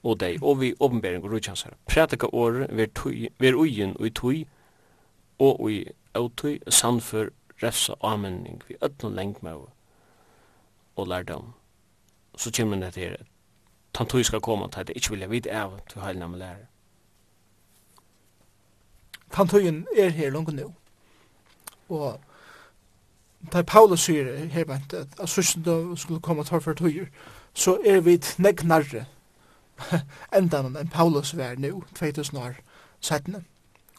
[0.04, 1.76] og deg og vi åpenbering og rujtjansar.
[1.86, 2.70] Prætika året
[3.40, 4.48] ver uien og i tui
[5.40, 5.86] og i
[6.16, 7.30] autui sannfør
[7.64, 9.70] refsa avmenning vi öllum lengmau
[10.96, 11.54] og lærdom.
[12.38, 13.16] Så kjemmer det her,
[13.94, 16.66] tant tog skal komme, tant det ikke vilja vite av til heilna med lærer.
[19.32, 20.74] Tant er her langt nu.
[21.90, 22.20] Og
[23.54, 27.06] da Paulus sier her bænt at at sørsten da skulle komme tar for tøyer,
[27.54, 29.06] så er vi negg narre
[30.38, 32.58] endan enn Paulus vær nu, 2000 år
[33.02, 33.46] 17.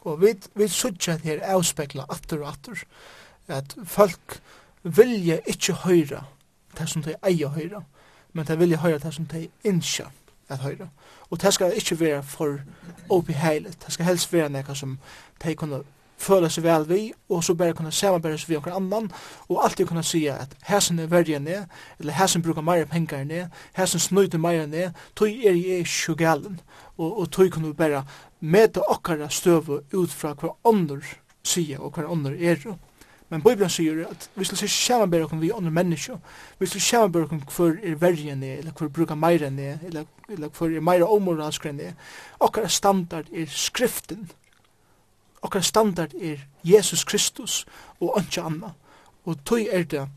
[0.01, 2.83] Og vi, vi sørger her avspekla atter og atter
[3.49, 4.39] at folk
[4.83, 6.23] vilja ikkje høyra
[6.77, 7.83] det som de eier høyra,
[8.33, 10.09] men de vilja høyra det som de innskja
[10.49, 10.89] at høyra.
[11.29, 12.59] Og det skal ikkje være for
[13.09, 14.97] opiheilet, det skal helst være nekka som
[15.43, 15.83] de kunne
[16.19, 16.99] føle seg vel vi,
[17.31, 19.07] og så bare kunne samarbeide seg vi omkring annan,
[19.47, 21.61] og alltid kunne si at hæsen er verdig enn det,
[21.99, 23.47] eller hæsen brukar meira pengar enn jeg,
[23.77, 26.59] hæsen snøyde meira enn det, tog er i ikke galen,
[26.97, 28.03] og, og tog kunne vi bare
[28.39, 30.99] møte okkara støve ut fra hver andre
[31.43, 32.67] sige og hver andre er,
[33.29, 36.17] Men Bibelen sier at vi skal se samarbeide oss vi andre mennesker.
[36.59, 39.57] Vi skal ikke samarbeide oss hver er verre enn det, eller hver bruker mer enn
[39.57, 41.93] det, eller, eller hver er mer omoralsk enn det.
[42.39, 44.31] Okkar standard er skriften.
[45.41, 47.65] Okkar standard er Jesus Kristus
[47.99, 48.73] og ikke annet.
[49.25, 50.07] Og tog er det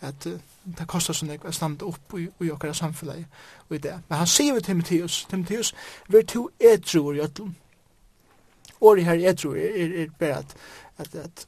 [0.00, 3.26] at uh, det kostar sånn jeg standa opp i, i okkar samfunnet
[3.68, 3.98] og i det.
[4.08, 5.74] Men han sier vi Timotheus, Timotheus,
[6.08, 7.56] vi er to etruer i ötlun.
[8.80, 10.54] Året her etruer er, er, er bare at,
[10.98, 11.46] at, at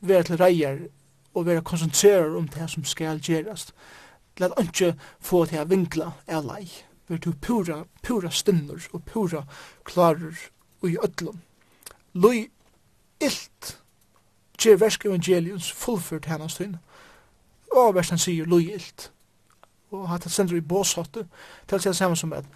[0.00, 0.78] være til reier
[1.34, 3.74] og være konsentrerar om det som skal gjerast.
[4.38, 6.64] Lat ikke få til å vinkla er lei.
[7.08, 9.44] Vær du pura, pura stinner og pura
[9.84, 10.36] klarer
[10.80, 11.40] og i ødlom.
[12.14, 12.48] Lui
[13.20, 13.76] illt
[14.60, 16.78] gjer versk evangelions fullført hennes tøyne.
[17.70, 19.10] Og versen sier lui illt.
[19.90, 21.26] Og hatt det sender i båshotte
[21.68, 22.46] til å saman som at,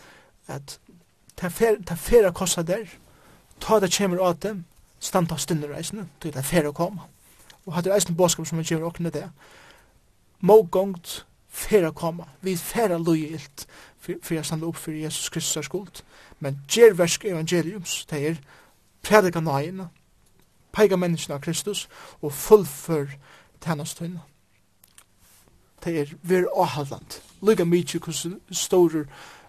[0.47, 0.79] at
[1.37, 2.87] ta fera kosta der,
[3.61, 4.65] ta det kjemur av dem,
[5.01, 7.09] standa av stinnereisene, til det fera koma
[7.67, 9.29] og hatt er eisen båskap som han kjever okne det.
[10.41, 13.67] Må gongt færa koma, vi færa loje illt
[14.05, 16.03] for jeg standa opp for Jesus Kristus er skuld.
[16.41, 18.41] Men gjer versk evangeliums, det er
[19.05, 19.89] predika nøyina,
[20.75, 21.87] peika menneskina av Kristus
[22.21, 23.15] og fullfør
[23.65, 24.25] tennastøyna.
[25.85, 29.05] Det er vir åhalland, lyga mykje hos store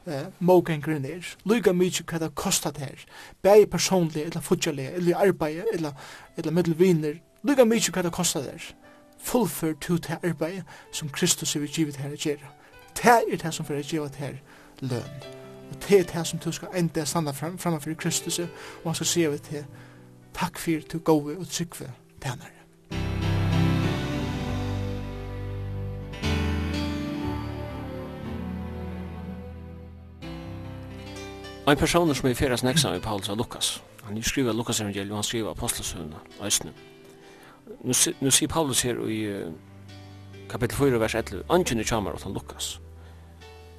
[0.05, 3.05] eh, mågengren er, lykka mykje hva det kostar det her,
[3.41, 5.93] bæg personlig, eller fudjalig, eller arbeid, eller,
[6.37, 8.63] eller middelviner, Lykka mykje hva det kostar der.
[9.21, 12.47] Fullfør to til arbeid som Kristus er givet her å gjøre.
[12.97, 14.39] Det er det som får givet her
[14.81, 15.11] løn.
[15.69, 18.47] Og det er det som du skal enda standa fram, framfor Kristus og
[18.85, 19.65] han skal se over til
[20.33, 21.91] takk for til gode og trykve
[22.21, 22.55] tænare.
[31.67, 33.83] Ein person som er fyrir snaksa med Paulus og Lukas.
[34.03, 36.94] Han skriver Lukas evangeliet og han skriver Apostlesøvna og Østene
[37.83, 39.19] nu, nu sier Paulus her i
[40.49, 42.79] kapitel 4, vers 11, Angen er kjammer åt han Lukas.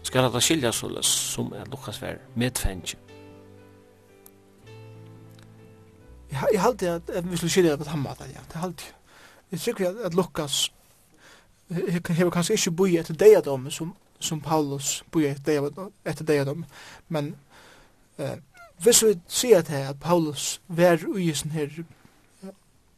[0.02, 2.98] Skal han skilja så som er Lukas vær medfengje.
[6.30, 8.94] Jeg, jeg halte at, at vi skulle skilja det på tamma, ja, det halte jeg.
[9.50, 10.72] Jeg tror at, at Lukas
[12.08, 16.64] hever kanskje ikke boi etter deadom som, som Paulus boi etter deadom,
[17.08, 17.34] men
[18.18, 18.38] eh,
[18.82, 21.68] hvis vi sier at, at Paulus vær ui sin her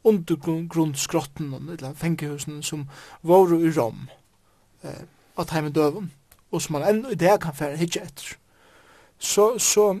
[0.03, 2.87] undergrundsgrotten, eller fengehusen som
[3.23, 4.09] var i Rom,
[4.83, 5.03] eh,
[5.37, 6.11] av heimen døven,
[6.51, 8.37] og som man enn i det kan fære hitje etter.
[9.19, 9.99] Så, så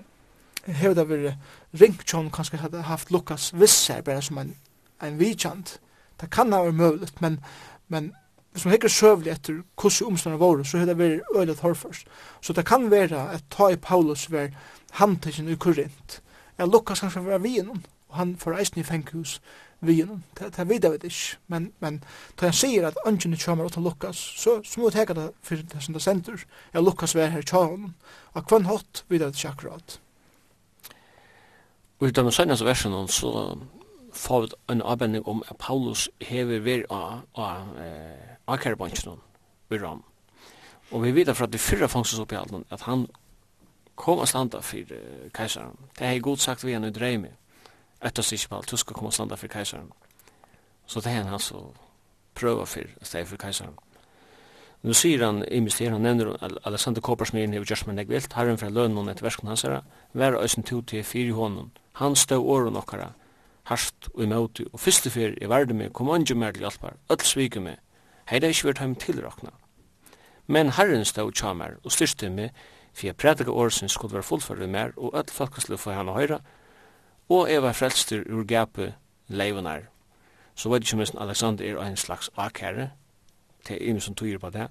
[0.65, 4.55] hevur det vært ringt John kanskje hadde haft Lukas visser bare som en,
[5.01, 5.79] en vidkjant
[6.19, 7.39] Det kan ha vært mulig, men,
[7.87, 8.11] men
[8.51, 12.07] hvis man hikker søvlig etter hvordan omstående våre, så hevur det vært øylet torførst
[12.41, 14.49] Så det kan være at ta i Paulus var
[14.91, 16.21] handtidsen i Korint.
[16.57, 19.41] Ja, Lukas kanskje var vinen, og han får eisen i fengkhus
[19.79, 20.21] vi henne.
[20.39, 21.37] Det, det vet jeg vet ikke.
[21.47, 22.01] Men, men
[22.39, 25.63] da han sier at ønskjene kommer til Lukas, så, så må jeg teka det for
[25.73, 26.43] det som det sender.
[26.73, 27.93] Ja, Lukas var her i tjaen.
[28.33, 29.99] Og kvann hatt vet jeg ikke akkurat.
[31.99, 33.31] Og i denne seneste versen så
[34.15, 37.25] får vi en avbending om at Paulus hever vir av
[38.47, 39.19] akkerbansjen
[39.69, 40.03] i Ram.
[40.91, 43.05] Og vi vet fra det fyrre fangses opp i alt at han
[43.99, 44.95] kom og standa for
[45.35, 45.75] keisaren.
[45.97, 47.35] Det har jeg godt sagt vi henne i dreimet
[48.01, 49.91] etter sig på alt, du skal komme og standa for kajsaren.
[50.87, 51.73] Så det er han altså
[52.35, 53.77] prøver for å steg for kajsaren.
[54.81, 59.11] Nu sier han, i mysteriet, han nevner Alexander Kåpersmyren hever Gjørsman Egvilt, herren fra lønnen
[59.11, 59.81] etter versken hans herre,
[60.15, 63.09] vær øysen to til fire hånden, han stå åren okkara,
[63.67, 67.25] harst og imøte, og første fyr i verden med, kom andre mer til hjelpar, öll
[67.27, 67.75] svike med,
[68.31, 69.51] hei det ikke vært heim tilrakna.
[70.47, 72.55] Men herren stå tja mer, og styrste med,
[72.93, 76.15] for jeg prædika året sin skulle være fullført mer, og öll folkeslu for han å
[76.15, 76.39] høyra,
[77.29, 78.93] og jeg var frelster ur gapet
[79.27, 79.81] leivunar.
[80.55, 82.89] Så vet ikke minst Alexander er en slags akære,
[83.65, 84.67] til er ingen som tyr på det.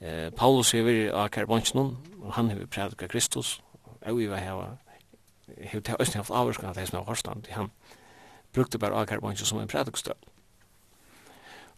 [0.00, 3.60] Eh, Paulus er veri akære bansjen, og han hever prædika Kristus,
[4.00, 4.66] og vi var heva,
[5.58, 7.70] hever til høysten haft avvarskan at det som er hårstand, han
[8.52, 10.14] brukte bare akære bansjen som en prædikstøv.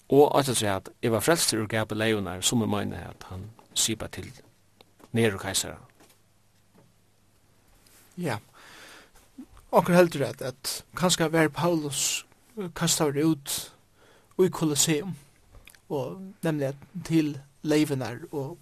[0.09, 3.26] Og at jeg sier at jeg var frelster ur gape leivunar, som er mine at
[3.28, 4.32] han sipa til
[5.12, 5.76] Nero kaisera.
[8.18, 8.24] Ja.
[8.24, 8.50] Yeah.
[9.71, 12.27] Onker heldur at, at kanskje var Paulus
[12.77, 13.73] kastar ut
[14.39, 15.14] i Colosseum,
[15.89, 16.73] og nemlig
[17.05, 18.59] til leivenar og,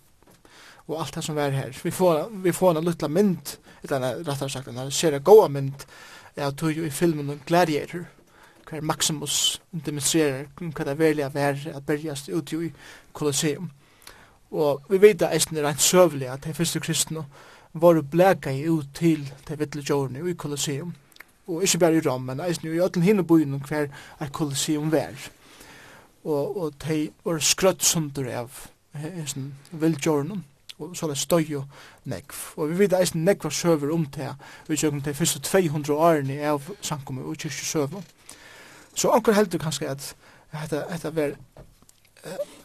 [0.87, 1.73] og alt det som var her.
[1.85, 5.87] Vi får, vi får en lutla mynd, eller rettere sagt, en ser en god mynd,
[6.37, 8.05] ja, tog jo i filmen Gladiator,
[8.69, 12.73] hver Maximus demonstrerer hva det velger å være at bergjast ut i
[13.13, 13.71] Colosseum.
[14.51, 17.25] Og vi vet det eisen er rent søvlig at de første kristne
[17.73, 20.95] var blæka ut til de vittle djårene i Colosseum.
[21.49, 23.89] Og ikke bare i Rom, men eisen i ötlen hinne byen hver
[24.21, 25.31] er Colosseum vær.
[26.25, 30.43] Og, og de var skrøtt sunder av eisen vildjårene
[30.79, 31.65] og så er støy og
[32.05, 32.35] nekv.
[32.57, 34.31] Og vi vet eisen nekv var søver om det,
[34.69, 38.03] vi kjøkken de første 200 årene av sankommet og kyrkje søver.
[38.95, 40.15] Så anker heldur kanskje at
[40.53, 41.35] dette var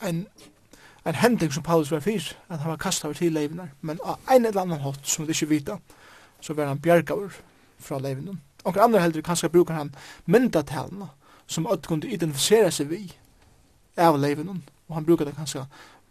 [0.02, 0.28] en
[1.06, 4.20] en hending som Paulus var fyr, at han var kastet over til leivinar, men av
[4.32, 5.78] ein eller annan hot som vi ikke vita,
[6.42, 7.30] så var han bjergaver
[7.80, 8.36] fra leivinar.
[8.64, 9.96] Og andre heldur kanskje brukar han
[10.26, 11.08] myndatalene
[11.48, 13.02] som at kunne identifisera seg vi
[13.98, 15.66] av leivinar, og han brukar det kanskje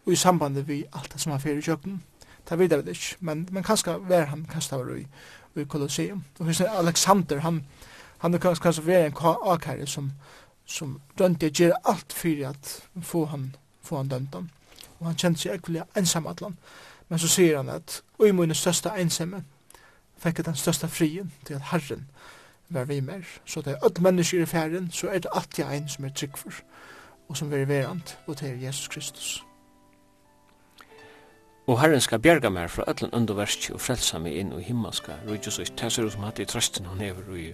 [0.07, 2.03] i samband vi alt det som han fyrir i kjøkken.
[2.49, 5.07] Det vet jeg ikke, men, men kanskje var han kastet over i,
[5.57, 6.25] i Colosseum.
[6.39, 7.65] Og hvis Alexander, han,
[8.19, 9.15] han er kanskje var en
[9.47, 10.13] akare som,
[10.67, 14.51] som dømte å gjøre alt fyrir at få han, få han dømt han
[15.03, 16.55] og han kjente seg ekvelig ensam atlan.
[17.11, 19.43] Men så sier han at ui mine største ensamme
[20.23, 22.07] fikk den største frien til at Herren
[22.69, 23.27] var vi mer.
[23.45, 26.39] Så det er alle mennesker i færen, så er det alltid en som er trygg
[26.39, 26.53] for,
[27.29, 29.45] og som er verant, og det er Jesus Kristus.
[31.67, 35.71] Og Herren skal bjerga meg fra allan underverski og frelsa meg inn og himmelska rujtjusøys.
[35.71, 37.53] Det ser ut som hatt i trøsten han hever i,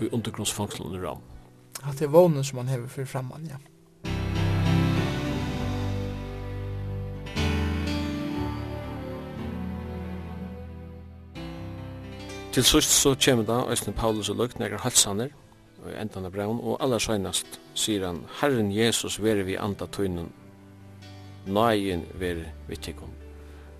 [0.00, 1.24] i undergrunnsfangslen i ram.
[1.82, 3.58] At det er vånen som han hever fyrir framman, ja.
[12.50, 15.28] Til sust så kjem da Øystein Paulus og Løgt nekker halsaner
[15.84, 20.32] og endan av braun og aller søgnast sier han Herren Jesus vere vi anda tøynen
[21.46, 23.12] Nøyen vere vi tikkum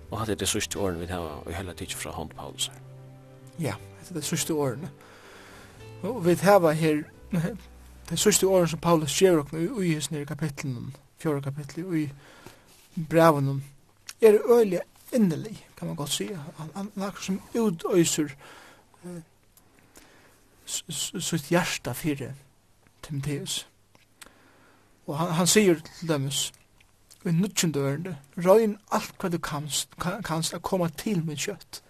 [0.07, 2.79] Og hatt er det sust årene vi har og heller tidsi fra hånd Paulus her.
[3.59, 4.87] Ja, det er det sust årene
[6.07, 7.03] Og vi hava her
[8.09, 12.07] det sust årene som Paulus skjer og i hos nere kapitlen fjore kapitlen og i
[13.09, 13.63] braun
[14.21, 14.79] er øyelig
[15.11, 18.31] innerlig kan man godt si han, han, han, han, han,
[20.65, 22.33] sitt hjärsta fyrir
[23.01, 23.67] Timotheus.
[25.07, 26.51] Og han, han sier til dømes,
[27.25, 31.81] i nutjen dørende, røyn alt hva du kanst, kanst a koma til min kjøtt.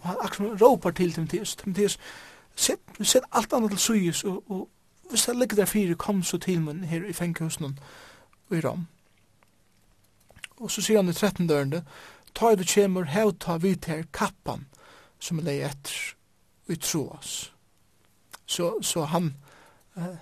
[0.00, 1.98] Og han akkurat råpar til Timotheus, Timotheus,
[2.56, 4.68] set, set alt annet til suyes, og, og
[5.10, 7.78] hvis jeg ligger der fyrir, kom så til min her i fengkhusen
[8.50, 8.86] og i Rom.
[10.60, 11.82] Og så sier han i 13 dørende,
[12.34, 14.66] ta i du kjemur, hev ta vid her kappan,
[15.20, 16.16] som er leie etter
[16.70, 17.52] vi tro oss.
[18.46, 19.34] Så, så han,
[19.96, 20.16] uh,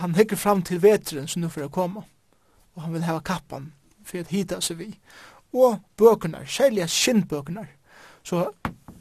[0.00, 2.04] han hekker fram til veteren som nu får komme,
[2.74, 3.72] og han vil hava kappan
[4.04, 4.88] for at hita seg vi.
[5.52, 7.66] Og bøkene, kjærlige skinnbøkene.
[8.24, 8.46] Så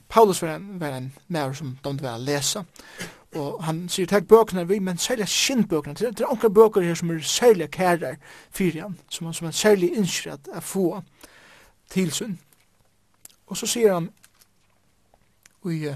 [0.10, 2.64] Paulus var en, var en mer som de vil lesa,
[3.36, 5.96] og han sier takk bøkene vi, men særlig skinnbøkene.
[5.96, 8.18] Det, er anker bøker her som er særlig kærer
[8.52, 11.02] fyrir han, som han, som er særlig innskjer at få
[11.90, 12.36] tilsyn.
[13.48, 14.10] Og så sier han,
[15.70, 15.96] i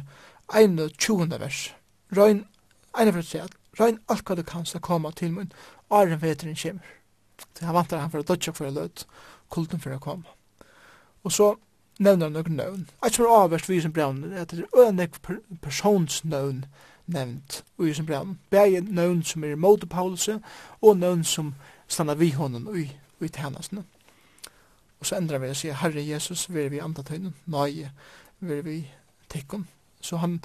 [0.53, 1.73] ein tjuvende vers.
[2.15, 2.45] Røyn,
[2.93, 5.51] ein for at røyn alt hva du kan skal komme til min,
[5.89, 6.93] åren veteren kommer.
[7.57, 9.05] Så han vantar han for å dødja for å lød,
[9.51, 10.29] kulten for å komme.
[11.23, 11.55] Og så
[11.99, 12.83] nevner han noen nøvn.
[13.03, 15.19] Eit som er avverst vi som brevn, er at det er ønek
[15.61, 16.65] personsnøvn
[17.05, 18.37] nevnt i som brevn.
[18.51, 20.29] Begge nøvn som er imot Paulus,
[20.81, 21.53] og nøvn som
[21.87, 22.87] stannar vi honom i,
[23.21, 23.85] i tjenestene.
[24.99, 27.35] Og så endrar vi å si, Herre Jesus, vil vi andre tøynen?
[27.51, 27.87] Nei,
[28.39, 28.77] vil vi
[29.29, 29.67] tikkum.
[30.01, 30.39] Så han,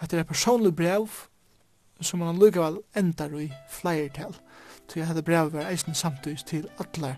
[0.00, 1.08] hette er personlig brev,
[2.00, 4.34] som han lukkavel endar i fleirtel.
[4.88, 7.16] Så jeg hette brev var eisen samtidig til allar,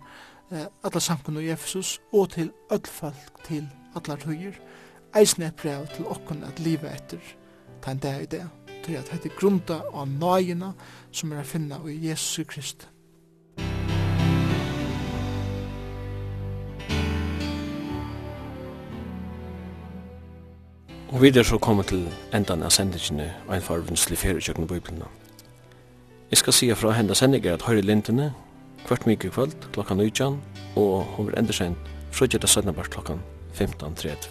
[0.52, 4.54] eh, allar samkunn i Efesus, og til öllfalk til allar tøyer.
[5.16, 7.18] Eisen er brev til okkun at livet etter,
[7.82, 8.48] ta en dag i det.
[8.86, 10.72] Så jeg hette grunda av nøyina
[11.10, 12.95] som er a finna i Jesus Kristus.
[21.12, 25.02] Og vi er så kommet til endan av sendingene og en farvunnslig feriegjøkken i Bibelen.
[26.30, 28.32] Jeg skal sige fra henda sendinger at høyre lintene
[28.88, 30.40] hvert mye kvöld klokka 19
[30.76, 31.78] og hun vil enda sent
[32.10, 33.14] frugget av sødnabar klokka
[33.54, 34.28] 15.30.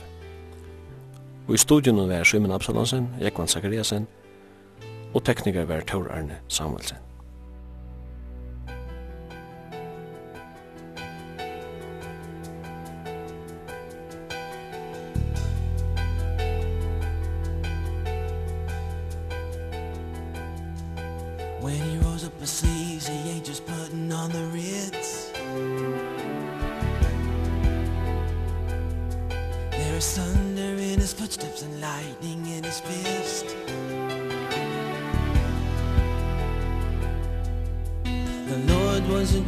[1.48, 4.08] Og i studion var Simon Absalonsen, Jekvann Zakariasen
[5.14, 7.05] og tekniker var Tor Arne Samuelsen.